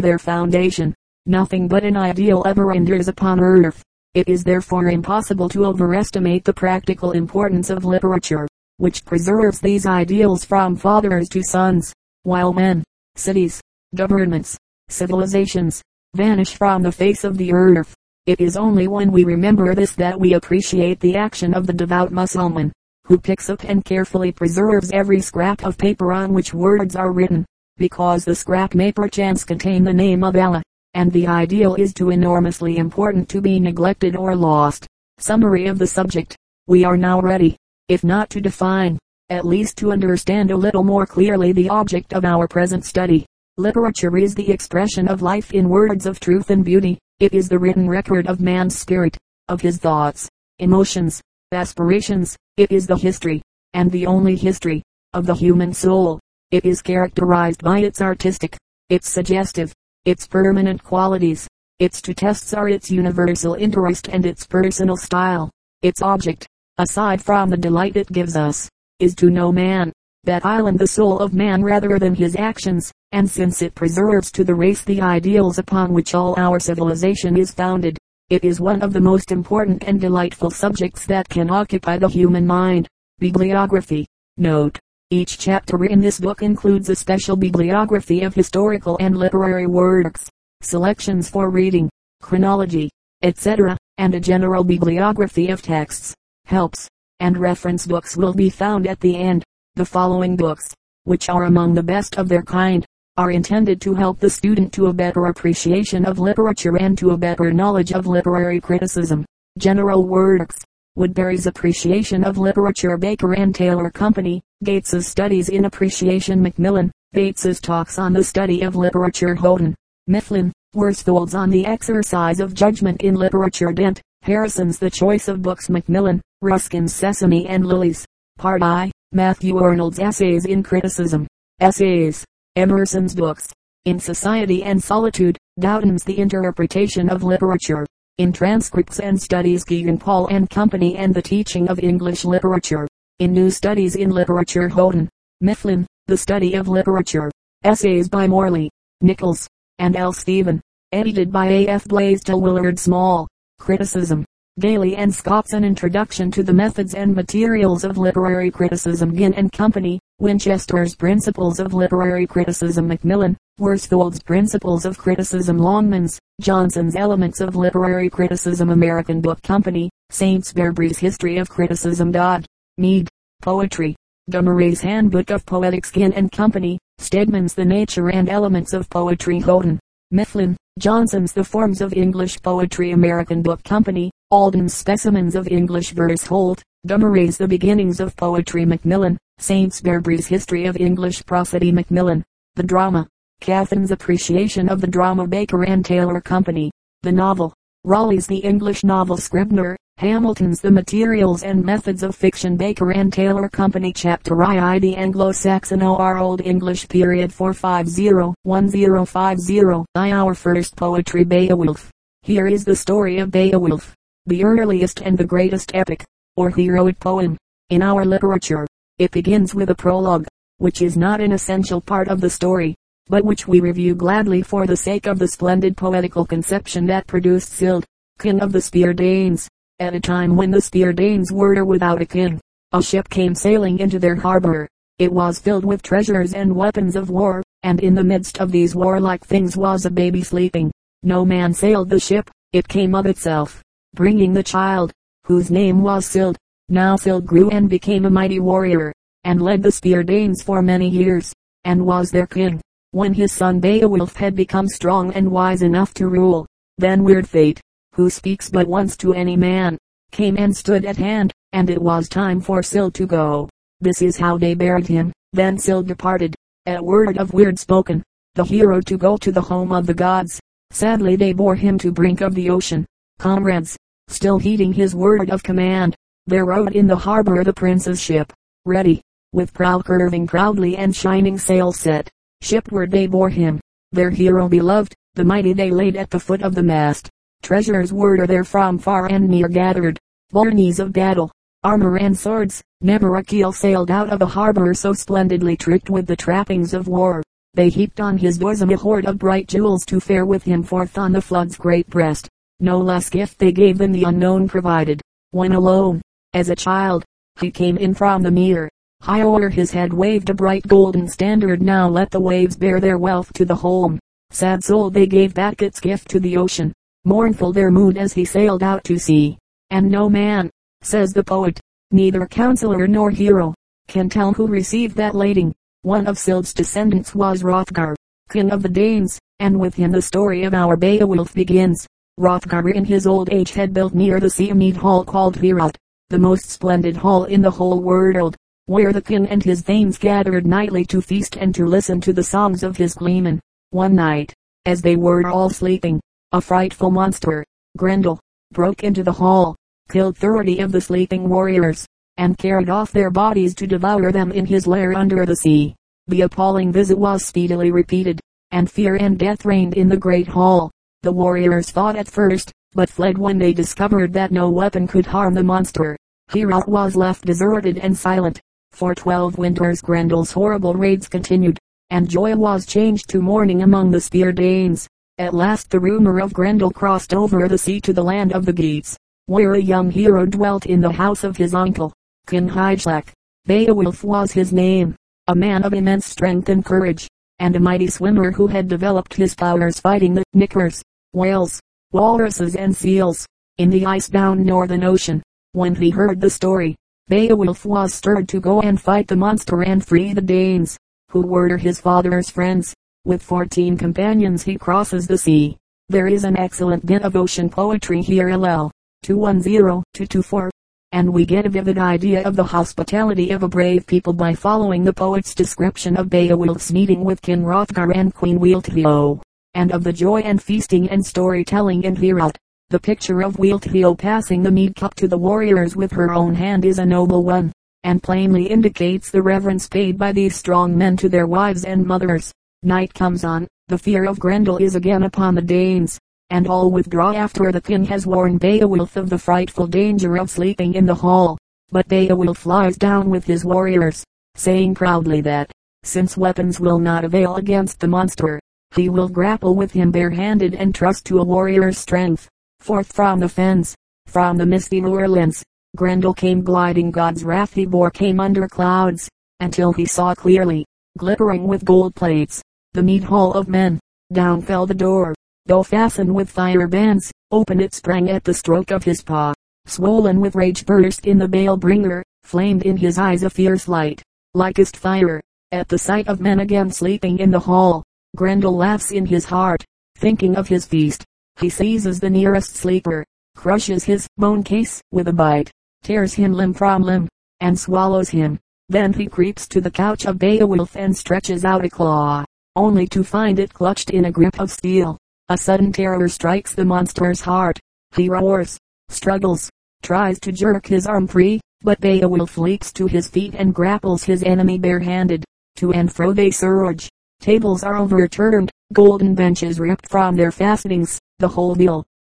their 0.00 0.18
foundation. 0.18 0.94
Nothing 1.26 1.68
but 1.68 1.84
an 1.84 1.96
ideal 1.96 2.42
ever 2.46 2.72
endures 2.72 3.08
upon 3.08 3.40
earth. 3.40 3.82
It 4.18 4.28
is 4.28 4.42
therefore 4.42 4.88
impossible 4.88 5.48
to 5.50 5.64
overestimate 5.64 6.42
the 6.42 6.52
practical 6.52 7.12
importance 7.12 7.70
of 7.70 7.84
literature, 7.84 8.48
which 8.78 9.04
preserves 9.04 9.60
these 9.60 9.86
ideals 9.86 10.44
from 10.44 10.74
fathers 10.74 11.28
to 11.28 11.40
sons, 11.44 11.92
while 12.24 12.52
men, 12.52 12.82
cities, 13.14 13.60
governments, 13.94 14.58
civilizations, 14.88 15.80
vanish 16.16 16.56
from 16.56 16.82
the 16.82 16.90
face 16.90 17.22
of 17.22 17.38
the 17.38 17.52
earth. 17.52 17.94
It 18.26 18.40
is 18.40 18.56
only 18.56 18.88
when 18.88 19.12
we 19.12 19.22
remember 19.22 19.72
this 19.76 19.92
that 19.92 20.18
we 20.18 20.34
appreciate 20.34 20.98
the 20.98 21.14
action 21.14 21.54
of 21.54 21.68
the 21.68 21.72
devout 21.72 22.10
Mussulman, 22.10 22.72
who 23.04 23.18
picks 23.18 23.48
up 23.48 23.62
and 23.62 23.84
carefully 23.84 24.32
preserves 24.32 24.90
every 24.90 25.20
scrap 25.20 25.62
of 25.62 25.78
paper 25.78 26.12
on 26.12 26.34
which 26.34 26.52
words 26.52 26.96
are 26.96 27.12
written, 27.12 27.46
because 27.76 28.24
the 28.24 28.34
scrap 28.34 28.74
may 28.74 28.90
perchance 28.90 29.44
contain 29.44 29.84
the 29.84 29.92
name 29.92 30.24
of 30.24 30.34
Allah 30.34 30.64
and 30.94 31.12
the 31.12 31.26
ideal 31.26 31.74
is 31.74 31.92
too 31.92 32.10
enormously 32.10 32.76
important 32.76 33.28
to 33.28 33.40
be 33.40 33.60
neglected 33.60 34.16
or 34.16 34.34
lost. 34.34 34.86
Summary 35.18 35.66
of 35.66 35.78
the 35.78 35.86
subject. 35.86 36.36
We 36.66 36.84
are 36.84 36.96
now 36.96 37.20
ready, 37.20 37.56
if 37.88 38.04
not 38.04 38.30
to 38.30 38.40
define, 38.40 38.98
at 39.30 39.46
least 39.46 39.76
to 39.78 39.92
understand 39.92 40.50
a 40.50 40.56
little 40.56 40.84
more 40.84 41.06
clearly 41.06 41.52
the 41.52 41.68
object 41.68 42.14
of 42.14 42.24
our 42.24 42.48
present 42.48 42.84
study. 42.84 43.26
Literature 43.56 44.16
is 44.16 44.34
the 44.34 44.50
expression 44.50 45.08
of 45.08 45.22
life 45.22 45.52
in 45.52 45.68
words 45.68 46.06
of 46.06 46.20
truth 46.20 46.50
and 46.50 46.64
beauty. 46.64 46.98
It 47.18 47.34
is 47.34 47.48
the 47.48 47.58
written 47.58 47.88
record 47.88 48.26
of 48.26 48.40
man's 48.40 48.78
spirit, 48.78 49.16
of 49.48 49.60
his 49.60 49.78
thoughts, 49.78 50.28
emotions, 50.58 51.20
aspirations. 51.52 52.36
It 52.56 52.70
is 52.70 52.86
the 52.86 52.96
history, 52.96 53.42
and 53.74 53.90
the 53.90 54.06
only 54.06 54.36
history, 54.36 54.82
of 55.12 55.26
the 55.26 55.34
human 55.34 55.72
soul. 55.72 56.20
It 56.50 56.64
is 56.64 56.80
characterized 56.80 57.62
by 57.62 57.80
its 57.80 58.00
artistic, 58.00 58.56
its 58.88 59.08
suggestive, 59.08 59.72
its 60.08 60.26
permanent 60.26 60.82
qualities. 60.82 61.46
Its 61.80 62.00
two 62.00 62.14
tests 62.14 62.54
are 62.54 62.70
its 62.70 62.90
universal 62.90 63.52
interest 63.52 64.08
and 64.08 64.24
its 64.24 64.46
personal 64.46 64.96
style. 64.96 65.50
Its 65.82 66.00
object, 66.00 66.48
aside 66.78 67.20
from 67.20 67.50
the 67.50 67.58
delight 67.58 67.94
it 67.94 68.10
gives 68.10 68.34
us, 68.34 68.70
is 69.00 69.14
to 69.14 69.28
know 69.28 69.52
man, 69.52 69.92
that 70.24 70.46
island 70.46 70.78
the 70.78 70.86
soul 70.86 71.18
of 71.18 71.34
man 71.34 71.62
rather 71.62 71.98
than 71.98 72.14
his 72.14 72.36
actions, 72.36 72.90
and 73.12 73.28
since 73.28 73.60
it 73.60 73.74
preserves 73.74 74.32
to 74.32 74.44
the 74.44 74.54
race 74.54 74.82
the 74.82 75.02
ideals 75.02 75.58
upon 75.58 75.92
which 75.92 76.14
all 76.14 76.34
our 76.38 76.58
civilization 76.58 77.36
is 77.36 77.52
founded, 77.52 77.98
it 78.30 78.42
is 78.44 78.62
one 78.62 78.80
of 78.80 78.94
the 78.94 79.00
most 79.02 79.30
important 79.30 79.84
and 79.86 80.00
delightful 80.00 80.50
subjects 80.50 81.04
that 81.04 81.28
can 81.28 81.50
occupy 81.50 81.98
the 81.98 82.08
human 82.08 82.46
mind. 82.46 82.88
Bibliography. 83.18 84.06
Note. 84.38 84.78
Each 85.10 85.38
chapter 85.38 85.86
in 85.86 86.00
this 86.00 86.20
book 86.20 86.42
includes 86.42 86.90
a 86.90 86.94
special 86.94 87.34
bibliography 87.34 88.24
of 88.24 88.34
historical 88.34 88.98
and 89.00 89.16
literary 89.16 89.66
works, 89.66 90.28
selections 90.60 91.30
for 91.30 91.48
reading, 91.48 91.88
chronology, 92.20 92.90
etc., 93.22 93.78
and 93.96 94.14
a 94.14 94.20
general 94.20 94.64
bibliography 94.64 95.48
of 95.48 95.62
texts, 95.62 96.14
helps, 96.44 96.86
and 97.20 97.38
reference 97.38 97.86
books 97.86 98.18
will 98.18 98.34
be 98.34 98.50
found 98.50 98.86
at 98.86 99.00
the 99.00 99.16
end. 99.16 99.42
The 99.76 99.86
following 99.86 100.36
books, 100.36 100.74
which 101.04 101.30
are 101.30 101.44
among 101.44 101.72
the 101.72 101.82
best 101.82 102.18
of 102.18 102.28
their 102.28 102.42
kind, 102.42 102.84
are 103.16 103.30
intended 103.30 103.80
to 103.80 103.94
help 103.94 104.20
the 104.20 104.28
student 104.28 104.74
to 104.74 104.88
a 104.88 104.92
better 104.92 105.24
appreciation 105.24 106.04
of 106.04 106.18
literature 106.18 106.76
and 106.76 106.98
to 106.98 107.12
a 107.12 107.16
better 107.16 107.50
knowledge 107.50 107.92
of 107.92 108.06
literary 108.06 108.60
criticism. 108.60 109.24
General 109.56 110.06
works. 110.06 110.58
Woodberry's 110.98 111.46
Appreciation 111.46 112.24
of 112.24 112.38
Literature 112.38 112.98
Baker 112.98 113.34
and 113.34 113.54
Taylor 113.54 113.88
Company, 113.88 114.42
Gates's 114.64 115.06
Studies 115.06 115.48
in 115.48 115.66
Appreciation 115.66 116.42
Macmillan, 116.42 116.90
Bates's 117.12 117.60
Talks 117.60 118.00
on 118.00 118.12
the 118.12 118.24
Study 118.24 118.62
of 118.62 118.74
Literature 118.74 119.36
Houghton, 119.36 119.76
Mifflin, 120.08 120.52
Worsfold's 120.74 121.36
On 121.36 121.50
the 121.50 121.64
Exercise 121.64 122.40
of 122.40 122.52
Judgment 122.52 123.00
in 123.02 123.14
Literature 123.14 123.72
Dent, 123.72 124.02
Harrison's 124.22 124.80
The 124.80 124.90
Choice 124.90 125.28
of 125.28 125.40
Books 125.40 125.70
Macmillan, 125.70 126.20
Ruskin's 126.42 126.92
Sesame 126.92 127.46
and 127.46 127.64
Lilies, 127.64 128.04
Part 128.36 128.64
I, 128.64 128.90
Matthew 129.12 129.56
Arnold's 129.56 130.00
Essays 130.00 130.46
in 130.46 130.64
Criticism, 130.64 131.28
Essays, 131.60 132.24
Emerson's 132.56 133.14
Books, 133.14 133.48
In 133.84 134.00
Society 134.00 134.64
and 134.64 134.82
Solitude, 134.82 135.38
Dowden's 135.60 136.02
The 136.02 136.18
Interpretation 136.18 137.08
of 137.08 137.22
Literature, 137.22 137.86
in 138.18 138.32
transcripts 138.32 138.98
and 138.98 139.20
studies 139.20 139.64
Kegan 139.64 139.96
Paul 139.96 140.26
and 140.26 140.50
Company 140.50 140.96
and 140.96 141.14
the 141.14 141.22
teaching 141.22 141.68
of 141.68 141.78
English 141.78 142.24
literature. 142.24 142.88
In 143.20 143.32
new 143.32 143.48
studies 143.48 143.94
in 143.94 144.10
literature 144.10 144.68
Houghton, 144.68 145.08
Mifflin, 145.40 145.86
the 146.08 146.16
study 146.16 146.54
of 146.54 146.66
literature. 146.66 147.30
Essays 147.62 148.08
by 148.08 148.26
Morley, 148.26 148.70
Nichols, 149.00 149.48
and 149.78 149.94
L. 149.94 150.12
Stephen. 150.12 150.60
Edited 150.90 151.30
by 151.30 151.46
A. 151.46 151.68
F. 151.68 151.84
Blaisdell 151.84 152.40
Willard 152.40 152.78
Small. 152.78 153.28
Criticism. 153.60 154.24
Gayley 154.58 154.96
and 154.96 155.14
Scott's 155.14 155.52
An 155.52 155.64
Introduction 155.64 156.32
to 156.32 156.42
the 156.42 156.52
Methods 156.52 156.96
and 156.96 157.14
Materials 157.14 157.84
of 157.84 157.96
Literary 157.96 158.50
Criticism. 158.50 159.16
Ginn 159.16 159.32
and 159.34 159.52
Company, 159.52 160.00
Winchester's 160.18 160.96
Principles 160.96 161.60
of 161.60 161.74
Literary 161.74 162.26
Criticism. 162.26 162.88
Macmillan, 162.88 163.36
Worsfold's 163.60 164.20
Principles 164.20 164.84
of 164.84 164.98
Criticism. 164.98 165.58
Longmans, 165.58 166.18
Johnson's 166.40 166.96
Elements 166.96 167.40
of 167.40 167.54
Literary 167.54 168.10
Criticism. 168.10 168.70
American 168.70 169.20
Book 169.20 169.40
Company, 169.42 169.90
Saintsbury's 170.10 170.98
History 170.98 171.38
of 171.38 171.48
Criticism. 171.48 172.10
Dodd, 172.10 172.44
Mead, 172.78 173.08
Poetry, 173.42 173.94
Gummere's 174.28 174.80
Handbook 174.80 175.30
of 175.30 175.46
Poetics. 175.46 175.92
Ginn 175.92 176.12
and 176.14 176.32
Company, 176.32 176.80
Stedman's 176.98 177.54
The 177.54 177.64
Nature 177.64 178.10
and 178.10 178.28
Elements 178.28 178.72
of 178.72 178.90
Poetry. 178.90 179.38
Houghton, 179.38 179.78
Mifflin, 180.10 180.56
Johnson's 180.80 181.32
The 181.32 181.44
Forms 181.44 181.80
of 181.80 181.92
English 181.92 182.42
Poetry. 182.42 182.90
American 182.90 183.40
Book 183.40 183.62
Company, 183.62 184.10
Alden's 184.30 184.74
Specimens 184.74 185.34
of 185.34 185.48
English 185.48 185.92
Verse 185.92 186.26
Holt, 186.26 186.62
Gummere's 186.86 187.38
The 187.38 187.48
Beginnings 187.48 187.98
of 187.98 188.14
Poetry 188.14 188.66
Macmillan, 188.66 189.16
Saintsbury's 189.38 190.26
History 190.26 190.66
of 190.66 190.76
English 190.76 191.24
Prosody 191.24 191.72
Macmillan, 191.72 192.22
The 192.54 192.62
Drama, 192.62 193.08
Caffin's 193.40 193.90
Appreciation 193.90 194.68
of 194.68 194.82
the 194.82 194.86
Drama 194.86 195.26
Baker 195.26 195.64
and 195.64 195.82
Taylor 195.82 196.20
Company, 196.20 196.70
The 197.04 197.12
Novel, 197.12 197.54
Raleigh's 197.84 198.26
The 198.26 198.36
English 198.36 198.84
Novel 198.84 199.16
Scribner, 199.16 199.78
Hamilton's 199.96 200.60
The 200.60 200.72
Materials 200.72 201.42
and 201.42 201.64
Methods 201.64 202.02
of 202.02 202.14
Fiction 202.14 202.58
Baker 202.58 202.92
and 202.92 203.10
Taylor 203.10 203.48
Company 203.48 203.94
Chapter 203.94 204.34
II 204.34 204.78
The 204.78 204.94
Anglo-Saxon 204.94 205.82
or 205.82 206.18
Old 206.18 206.42
English 206.42 206.86
Period 206.88 207.30
450-1050 207.30 209.84
I 209.94 210.12
Our 210.12 210.34
First 210.34 210.76
Poetry 210.76 211.24
Beowulf. 211.24 211.90
Here 212.24 212.46
is 212.46 212.66
the 212.66 212.76
story 212.76 213.20
of 213.20 213.30
Beowulf, 213.30 213.94
the 214.28 214.44
earliest 214.44 215.00
and 215.00 215.16
the 215.16 215.24
greatest 215.24 215.74
epic, 215.74 216.04
or 216.36 216.50
heroic 216.50 217.00
poem, 217.00 217.36
in 217.70 217.82
our 217.82 218.04
literature. 218.04 218.66
It 218.98 219.10
begins 219.10 219.54
with 219.54 219.70
a 219.70 219.74
prologue, 219.74 220.26
which 220.58 220.82
is 220.82 220.96
not 220.98 221.20
an 221.20 221.32
essential 221.32 221.80
part 221.80 222.08
of 222.08 222.20
the 222.20 222.28
story, 222.28 222.74
but 223.06 223.24
which 223.24 223.48
we 223.48 223.60
review 223.60 223.94
gladly 223.94 224.42
for 224.42 224.66
the 224.66 224.76
sake 224.76 225.06
of 225.06 225.18
the 225.18 225.28
splendid 225.28 225.76
poetical 225.76 226.26
conception 226.26 226.84
that 226.86 227.06
produced 227.06 227.52
Scyld, 227.52 227.84
king 228.18 228.40
of 228.40 228.52
the 228.52 228.60
Spear 228.60 228.92
Danes. 228.92 229.48
At 229.80 229.94
a 229.94 230.00
time 230.00 230.36
when 230.36 230.50
the 230.50 230.60
Spear 230.60 230.92
Danes 230.92 231.32
were 231.32 231.64
without 231.64 232.02
a 232.02 232.06
king, 232.06 232.38
a 232.72 232.82
ship 232.82 233.08
came 233.08 233.34
sailing 233.34 233.78
into 233.78 233.98
their 233.98 234.16
harbor. 234.16 234.68
It 234.98 235.10
was 235.10 235.38
filled 235.38 235.64
with 235.64 235.80
treasures 235.80 236.34
and 236.34 236.54
weapons 236.54 236.96
of 236.96 237.08
war, 237.08 237.42
and 237.62 237.80
in 237.80 237.94
the 237.94 238.04
midst 238.04 238.40
of 238.40 238.52
these 238.52 238.74
warlike 238.74 239.24
things 239.24 239.56
was 239.56 239.86
a 239.86 239.90
baby 239.90 240.22
sleeping. 240.22 240.70
No 241.02 241.24
man 241.24 241.54
sailed 241.54 241.88
the 241.88 242.00
ship, 242.00 242.28
it 242.52 242.66
came 242.66 242.94
of 242.94 243.06
itself, 243.06 243.62
bringing 243.94 244.32
the 244.32 244.42
child, 244.42 244.92
whose 245.24 245.50
name 245.50 245.82
was 245.82 246.06
Scyld. 246.06 246.36
Now 246.68 246.96
Scyld 246.96 247.24
grew 247.24 247.50
and 247.50 247.68
became 247.68 248.04
a 248.04 248.10
mighty 248.10 248.40
warrior, 248.40 248.92
and 249.24 249.42
led 249.42 249.62
the 249.62 249.72
Spear 249.72 250.02
Danes 250.02 250.42
for 250.42 250.62
many 250.62 250.88
years, 250.88 251.32
and 251.64 251.84
was 251.84 252.10
their 252.10 252.26
king. 252.26 252.60
When 252.92 253.14
his 253.14 253.32
son 253.32 253.60
Beowulf 253.60 254.16
had 254.16 254.34
become 254.34 254.68
strong 254.68 255.12
and 255.12 255.30
wise 255.30 255.62
enough 255.62 255.92
to 255.94 256.08
rule, 256.08 256.46
then 256.78 257.04
weird 257.04 257.28
fate, 257.28 257.60
who 257.94 258.08
speaks 258.08 258.48
but 258.48 258.66
once 258.66 258.96
to 258.98 259.14
any 259.14 259.36
man, 259.36 259.76
came 260.10 260.38
and 260.38 260.56
stood 260.56 260.84
at 260.84 260.96
hand, 260.96 261.32
and 261.52 261.68
it 261.68 261.80
was 261.80 262.08
time 262.08 262.40
for 262.40 262.60
Scyld 262.60 262.94
to 262.94 263.06
go. 263.06 263.48
This 263.80 264.02
is 264.02 264.16
how 264.16 264.38
they 264.38 264.54
buried 264.54 264.86
him. 264.86 265.12
Then 265.32 265.56
Scyld 265.56 265.86
departed, 265.86 266.34
at 266.66 266.84
word 266.84 267.18
of 267.18 267.32
Weird 267.32 267.58
spoken, 267.58 268.02
the 268.34 268.44
hero 268.44 268.80
to 268.80 268.96
go 268.96 269.16
to 269.16 269.32
the 269.32 269.40
home 269.40 269.72
of 269.72 269.86
the 269.86 269.94
gods. 269.94 270.40
Sadly 270.70 271.16
they 271.16 271.32
bore 271.32 271.56
him 271.56 271.78
to 271.78 271.92
brink 271.92 272.20
of 272.20 272.34
the 272.34 272.50
ocean. 272.50 272.86
Comrades, 273.18 273.76
still 274.06 274.38
heeding 274.38 274.72
his 274.72 274.94
word 274.94 275.30
of 275.30 275.42
command, 275.42 275.96
there 276.26 276.44
rode 276.44 276.76
in 276.76 276.86
the 276.86 276.96
harbor 276.96 277.42
the 277.42 277.52
prince's 277.52 278.00
ship, 278.00 278.32
ready, 278.64 279.02
with 279.32 279.52
prow 279.52 279.80
curving 279.80 280.26
proudly 280.26 280.76
and 280.76 280.94
shining 280.94 281.36
sail 281.36 281.72
set. 281.72 282.08
Shipward 282.42 282.92
they 282.92 283.08
bore 283.08 283.28
him, 283.28 283.60
their 283.90 284.10
hero 284.10 284.48
beloved, 284.48 284.94
the 285.14 285.24
mighty 285.24 285.52
they 285.52 285.72
laid 285.72 285.96
at 285.96 286.10
the 286.10 286.20
foot 286.20 286.42
of 286.42 286.54
the 286.54 286.62
mast. 286.62 287.10
Treasures 287.42 287.92
were 287.92 288.24
there 288.24 288.44
from 288.44 288.78
far 288.78 289.06
and 289.06 289.28
near 289.28 289.48
gathered, 289.48 289.98
byrnies 290.32 290.78
of 290.78 290.92
battle, 290.92 291.32
armor 291.64 291.96
and 291.96 292.16
swords. 292.16 292.62
Never 292.80 293.16
a 293.16 293.24
keel 293.24 293.50
sailed 293.50 293.90
out 293.90 294.10
of 294.10 294.22
a 294.22 294.26
harbor 294.26 294.72
so 294.74 294.92
splendidly 294.92 295.56
tricked 295.56 295.90
with 295.90 296.06
the 296.06 296.14
trappings 296.14 296.72
of 296.72 296.86
war. 296.86 297.24
They 297.54 297.68
heaped 297.68 297.98
on 297.98 298.18
his 298.18 298.38
bosom 298.38 298.70
a 298.70 298.76
hoard 298.76 299.06
of 299.06 299.18
bright 299.18 299.48
jewels 299.48 299.84
to 299.86 299.98
fare 299.98 300.24
with 300.24 300.44
him 300.44 300.62
forth 300.62 300.96
on 300.96 301.10
the 301.10 301.20
flood's 301.20 301.56
great 301.56 301.88
breast. 301.88 302.28
No 302.60 302.78
less 302.78 303.08
gift 303.10 303.38
they 303.38 303.52
gave 303.52 303.78
than 303.78 303.92
the 303.92 304.04
unknown 304.04 304.48
provided. 304.48 305.00
When 305.30 305.52
alone, 305.52 306.02
as 306.34 306.48
a 306.48 306.56
child, 306.56 307.04
he 307.40 307.50
came 307.50 307.76
in 307.76 307.94
from 307.94 308.22
the 308.22 308.30
mere. 308.30 308.68
High 309.02 309.22
o'er 309.22 309.48
his 309.48 309.70
head 309.70 309.92
waved 309.92 310.30
a 310.30 310.34
bright 310.34 310.66
golden 310.66 311.08
standard. 311.08 311.62
Now 311.62 311.88
let 311.88 312.10
the 312.10 312.20
waves 312.20 312.56
bear 312.56 312.80
their 312.80 312.98
wealth 312.98 313.32
to 313.34 313.44
the 313.44 313.54
home. 313.54 313.98
Sad 314.30 314.64
soul 314.64 314.90
they 314.90 315.06
gave 315.06 315.34
back 315.34 315.62
its 315.62 315.80
gift 315.80 316.08
to 316.10 316.20
the 316.20 316.36
ocean 316.36 316.72
mournful 317.08 317.54
their 317.54 317.70
mood 317.70 317.96
as 317.96 318.12
he 318.12 318.22
sailed 318.22 318.62
out 318.62 318.84
to 318.84 318.98
sea. 318.98 319.38
And 319.70 319.90
no 319.90 320.10
man, 320.10 320.50
says 320.82 321.14
the 321.14 321.24
poet, 321.24 321.58
neither 321.90 322.26
counselor 322.26 322.86
nor 322.86 323.10
hero, 323.10 323.54
can 323.88 324.10
tell 324.10 324.34
who 324.34 324.46
received 324.46 324.94
that 324.96 325.14
lading. 325.14 325.54
One 325.82 326.06
of 326.06 326.18
Scyld's 326.18 326.52
descendants 326.52 327.14
was 327.14 327.42
Hrothgar, 327.42 327.94
king 328.28 328.50
of 328.50 328.62
the 328.62 328.68
Danes, 328.68 329.18
and 329.38 329.58
with 329.58 329.74
him 329.74 329.90
the 329.90 330.02
story 330.02 330.44
of 330.44 330.52
our 330.52 330.76
Beowulf 330.76 331.32
begins. 331.32 331.86
Hrothgar 332.18 332.68
in 332.74 332.84
his 332.84 333.06
old 333.06 333.32
age 333.32 333.52
had 333.52 333.72
built 333.72 333.94
near 333.94 334.18
the 334.18 334.28
sea 334.28 334.50
a 334.50 334.54
mead 334.54 334.76
hall 334.76 335.04
called 335.04 335.36
Heorot, 335.36 335.76
the 336.10 336.18
most 336.18 336.50
splendid 336.50 336.96
hall 336.96 337.24
in 337.24 337.42
the 337.42 337.50
whole 337.50 337.80
world, 337.80 338.34
where 338.66 338.92
the 338.92 339.00
king 339.00 339.28
and 339.28 339.42
his 339.42 339.62
thanes 339.62 339.98
gathered 339.98 340.44
nightly 340.44 340.84
to 340.86 341.00
feast 341.00 341.36
and 341.36 341.54
to 341.54 341.64
listen 341.64 342.00
to 342.00 342.12
the 342.12 342.22
songs 342.22 342.64
of 342.64 342.76
his 342.76 342.94
gleemen. 342.94 343.38
One 343.70 343.94
night, 343.94 344.34
as 344.66 344.82
they 344.82 344.96
were 344.96 345.28
all 345.28 345.48
sleeping, 345.48 346.00
a 346.32 346.40
frightful 346.40 346.90
monster, 346.90 347.44
Grendel, 347.76 348.18
broke 348.52 348.82
into 348.82 349.04
the 349.04 349.12
hall, 349.12 349.54
killed 349.88 350.16
thirty 350.18 350.58
of 350.58 350.72
the 350.72 350.80
sleeping 350.80 351.28
warriors, 351.28 351.86
and 352.16 352.36
carried 352.36 352.68
off 352.68 352.90
their 352.90 353.10
bodies 353.10 353.54
to 353.54 353.66
devour 353.66 354.10
them 354.10 354.32
in 354.32 354.44
his 354.44 354.66
lair 354.66 354.92
under 354.92 355.24
the 355.24 355.36
sea. 355.36 355.76
The 356.08 356.22
appalling 356.22 356.72
visit 356.72 356.98
was 356.98 357.24
speedily 357.24 357.70
repeated, 357.70 358.20
and 358.50 358.68
fear 358.68 358.96
and 358.96 359.18
death 359.18 359.44
reigned 359.44 359.74
in 359.74 359.88
the 359.88 359.96
great 359.96 360.26
hall. 360.26 360.72
The 361.02 361.12
warriors 361.12 361.70
fought 361.70 361.94
at 361.94 362.08
first, 362.08 362.50
but 362.74 362.90
fled 362.90 363.16
when 363.16 363.38
they 363.38 363.52
discovered 363.52 364.12
that 364.14 364.32
no 364.32 364.50
weapon 364.50 364.88
could 364.88 365.06
harm 365.06 365.34
the 365.34 365.44
monster. 365.44 365.96
Heorot 366.32 366.66
was 366.66 366.96
left 366.96 367.24
deserted 367.24 367.78
and 367.78 367.96
silent. 367.96 368.40
For 368.72 368.96
twelve 368.96 369.38
winters 369.38 369.80
Grendel's 369.80 370.32
horrible 370.32 370.74
raids 370.74 371.08
continued, 371.08 371.56
and 371.90 372.08
joy 372.08 372.34
was 372.34 372.66
changed 372.66 373.08
to 373.10 373.22
mourning 373.22 373.62
among 373.62 373.92
the 373.92 374.00
Spear 374.00 374.32
Danes. 374.32 374.88
At 375.18 375.34
last 375.34 375.70
the 375.70 375.78
rumor 375.78 376.20
of 376.20 376.32
Grendel 376.32 376.72
crossed 376.72 377.14
over 377.14 377.46
the 377.46 377.58
sea 377.58 377.80
to 377.82 377.92
the 377.92 378.04
land 378.04 378.32
of 378.32 378.44
the 378.44 378.52
Geats, 378.52 378.96
where 379.26 379.54
a 379.54 379.60
young 379.60 379.90
hero 379.92 380.26
dwelt 380.26 380.66
in 380.66 380.80
the 380.80 380.92
house 380.92 381.22
of 381.22 381.36
his 381.36 381.54
uncle, 381.54 381.92
King 382.26 382.48
Hygelac. 382.48 383.12
Beowulf 383.46 384.02
was 384.02 384.32
his 384.32 384.52
name, 384.52 384.96
a 385.28 385.34
man 385.34 385.62
of 385.62 385.74
immense 385.74 386.06
strength 386.06 386.48
and 386.48 386.64
courage, 386.64 387.08
and 387.38 387.54
a 387.54 387.60
mighty 387.60 387.86
swimmer 387.86 388.32
who 388.32 388.48
had 388.48 388.68
developed 388.68 389.14
his 389.14 389.34
powers 389.34 389.80
fighting 389.80 390.14
the 390.14 390.24
nickers, 390.34 390.82
whales, 391.12 391.60
walruses 391.92 392.54
and 392.56 392.76
seals, 392.76 393.26
in 393.56 393.70
the 393.70 393.86
ice-bound 393.86 394.44
northern 394.44 394.84
ocean. 394.84 395.22
When 395.52 395.74
he 395.74 395.90
heard 395.90 396.20
the 396.20 396.30
story, 396.30 396.76
Beowulf 397.08 397.64
was 397.64 397.94
stirred 397.94 398.28
to 398.28 398.40
go 398.40 398.60
and 398.60 398.80
fight 398.80 399.08
the 399.08 399.16
monster 399.16 399.62
and 399.62 399.84
free 399.84 400.12
the 400.12 400.20
Danes, 400.20 400.76
who 401.10 401.22
were 401.22 401.56
his 401.56 401.80
father's 401.80 402.28
friends. 402.28 402.74
With 403.04 403.22
14 403.22 403.78
companions 403.78 404.42
he 404.42 404.56
crosses 404.56 405.06
the 405.06 405.16
sea. 405.16 405.56
There 405.88 406.06
is 406.06 406.24
an 406.24 406.36
excellent 406.36 406.84
bit 406.84 407.02
of 407.02 407.16
ocean 407.16 407.48
poetry 407.48 408.02
here 408.02 408.28
ll. 408.28 408.70
210-224, 409.06 410.50
and 410.92 411.10
we 411.10 411.24
get 411.24 411.46
a 411.46 411.48
vivid 411.48 411.78
idea 411.78 412.22
of 412.24 412.36
the 412.36 412.44
hospitality 412.44 413.30
of 413.30 413.42
a 413.42 413.48
brave 413.48 413.86
people 413.86 414.12
by 414.12 414.34
following 414.34 414.84
the 414.84 414.92
poet's 414.92 415.34
description 415.34 415.96
of 415.96 416.10
Beowulf's 416.10 416.72
meeting 416.72 417.04
with 417.04 417.22
King 417.22 417.42
Hrothgar 417.42 417.92
and 417.94 418.12
Queen 418.12 418.38
Wealhtheow, 418.38 419.22
and 419.58 419.72
of 419.72 419.82
the 419.82 419.92
joy 419.92 420.20
and 420.20 420.40
feasting 420.40 420.88
and 420.88 421.04
storytelling 421.04 421.82
in 421.82 421.96
Heorot. 421.96 422.36
The 422.70 422.78
picture 422.78 423.22
of 423.22 423.38
Wealhtheow 423.38 423.98
passing 423.98 424.40
the 424.40 424.52
mead 424.52 424.76
cup 424.76 424.94
to 424.94 425.08
the 425.08 425.18
warriors 425.18 425.74
with 425.74 425.90
her 425.90 426.12
own 426.12 426.32
hand 426.32 426.64
is 426.64 426.78
a 426.78 426.86
noble 426.86 427.24
one, 427.24 427.50
and 427.82 428.00
plainly 428.00 428.46
indicates 428.46 429.10
the 429.10 429.20
reverence 429.20 429.68
paid 429.68 429.98
by 429.98 430.12
these 430.12 430.36
strong 430.36 430.78
men 430.78 430.96
to 430.98 431.08
their 431.08 431.26
wives 431.26 431.64
and 431.64 431.84
mothers. 431.84 432.32
Night 432.62 432.94
comes 432.94 433.24
on, 433.24 433.48
the 433.66 433.76
fear 433.76 434.04
of 434.04 434.20
Grendel 434.20 434.58
is 434.58 434.76
again 434.76 435.02
upon 435.02 435.34
the 435.34 435.42
Danes, 435.42 435.98
and 436.30 436.46
all 436.46 436.70
withdraw 436.70 437.12
after 437.12 437.50
the 437.50 437.60
king 437.60 437.84
has 437.86 438.06
warned 438.06 438.38
Beowulf 438.38 438.94
of 438.94 439.10
the 439.10 439.18
frightful 439.18 439.66
danger 439.66 440.18
of 440.18 440.30
sleeping 440.30 440.74
in 440.74 440.86
the 440.86 440.94
hall. 440.94 441.36
But 441.72 441.88
Beowulf 441.88 442.46
lies 442.46 442.76
down 442.76 443.10
with 443.10 443.24
his 443.24 443.44
warriors, 443.44 444.04
saying 444.36 444.76
proudly 444.76 445.20
that, 445.22 445.50
since 445.82 446.16
weapons 446.16 446.60
will 446.60 446.78
not 446.78 447.04
avail 447.04 447.34
against 447.34 447.80
the 447.80 447.88
monster, 447.88 448.38
he 448.74 448.88
will 448.88 449.08
grapple 449.08 449.54
with 449.54 449.72
him 449.72 449.90
barehanded 449.90 450.54
and 450.54 450.74
trust 450.74 451.04
to 451.06 451.18
a 451.18 451.24
warrior's 451.24 451.78
strength. 451.78 452.28
Forth 452.60 452.92
from 452.92 453.20
the 453.20 453.28
fens, 453.28 453.74
from 454.06 454.36
the 454.36 454.46
misty 454.46 454.80
moorlands, 454.80 455.44
Grendel 455.76 456.14
came 456.14 456.42
gliding 456.42 456.90
God's 456.90 457.24
wrath 457.24 457.54
he 457.54 457.66
bore 457.66 457.90
came 457.90 458.20
under 458.20 458.48
clouds, 458.48 459.08
until 459.40 459.72
he 459.72 459.84
saw 459.84 460.14
clearly, 460.14 460.64
glittering 460.96 461.46
with 461.46 461.64
gold 461.64 461.94
plates, 461.94 462.42
the 462.72 462.82
mead 462.82 463.04
hall 463.04 463.32
of 463.34 463.48
men. 463.48 463.78
Down 464.12 464.40
fell 464.40 464.66
the 464.66 464.74
door, 464.74 465.14
though 465.46 465.62
fastened 465.62 466.14
with 466.14 466.30
fire 466.30 466.66
bands, 466.66 467.12
open 467.30 467.60
it 467.60 467.74
sprang 467.74 468.10
at 468.10 468.24
the 468.24 468.34
stroke 468.34 468.70
of 468.70 468.84
his 468.84 469.02
paw. 469.02 469.34
Swollen 469.66 470.20
with 470.20 470.34
rage 470.34 470.64
burst 470.64 471.06
in 471.06 471.18
the 471.18 471.28
bale 471.28 471.56
bringer, 471.56 472.02
flamed 472.22 472.62
in 472.62 472.76
his 472.76 472.98
eyes 472.98 473.22
a 473.22 473.30
fierce 473.30 473.68
light, 473.68 474.02
likest 474.34 474.76
fire, 474.76 475.20
at 475.52 475.68
the 475.68 475.78
sight 475.78 476.08
of 476.08 476.20
men 476.20 476.40
again 476.40 476.70
sleeping 476.70 477.18
in 477.18 477.30
the 477.30 477.40
hall. 477.40 477.82
Grendel 478.16 478.56
laughs 478.56 478.90
in 478.90 479.06
his 479.06 479.24
heart, 479.24 479.64
Thinking 479.98 480.36
of 480.36 480.46
his 480.46 480.64
feast, 480.64 481.04
he 481.40 481.50
seizes 481.50 481.98
the 481.98 482.08
nearest 482.08 482.54
sleeper, 482.54 483.04
crushes 483.34 483.82
his 483.82 484.06
bone 484.16 484.44
case 484.44 484.80
with 484.92 485.08
a 485.08 485.12
bite, 485.12 485.50
tears 485.82 486.14
him 486.14 486.32
limb 486.32 486.54
from 486.54 486.84
limb, 486.84 487.08
and 487.40 487.58
swallows 487.58 488.08
him. 488.08 488.38
Then 488.68 488.92
he 488.92 489.08
creeps 489.08 489.48
to 489.48 489.60
the 489.60 489.72
couch 489.72 490.06
of 490.06 490.20
Beowulf 490.20 490.76
and 490.76 490.96
stretches 490.96 491.44
out 491.44 491.64
a 491.64 491.68
claw, 491.68 492.24
only 492.54 492.86
to 492.86 493.02
find 493.02 493.40
it 493.40 493.52
clutched 493.52 493.90
in 493.90 494.04
a 494.04 494.12
grip 494.12 494.38
of 494.38 494.52
steel. 494.52 494.98
A 495.30 495.36
sudden 495.36 495.72
terror 495.72 496.08
strikes 496.08 496.54
the 496.54 496.64
monster's 496.64 497.22
heart. 497.22 497.58
He 497.96 498.08
roars, 498.08 498.56
struggles, 498.88 499.50
tries 499.82 500.20
to 500.20 500.30
jerk 500.30 500.64
his 500.68 500.86
arm 500.86 501.08
free, 501.08 501.40
but 501.62 501.80
Beowulf 501.80 502.38
leaps 502.38 502.72
to 502.74 502.86
his 502.86 503.08
feet 503.08 503.34
and 503.34 503.52
grapples 503.52 504.04
his 504.04 504.22
enemy 504.22 504.60
barehanded. 504.60 505.24
To 505.56 505.72
and 505.72 505.92
fro 505.92 506.12
they 506.12 506.30
surge. 506.30 506.88
Tables 507.20 507.64
are 507.64 507.76
overturned, 507.76 508.50
golden 508.72 509.14
benches 509.14 509.58
ripped 509.58 509.88
from 509.88 510.14
their 510.14 510.30
fastenings, 510.30 511.00
the 511.18 511.28
whole 511.28 511.56
bill, 511.56 511.84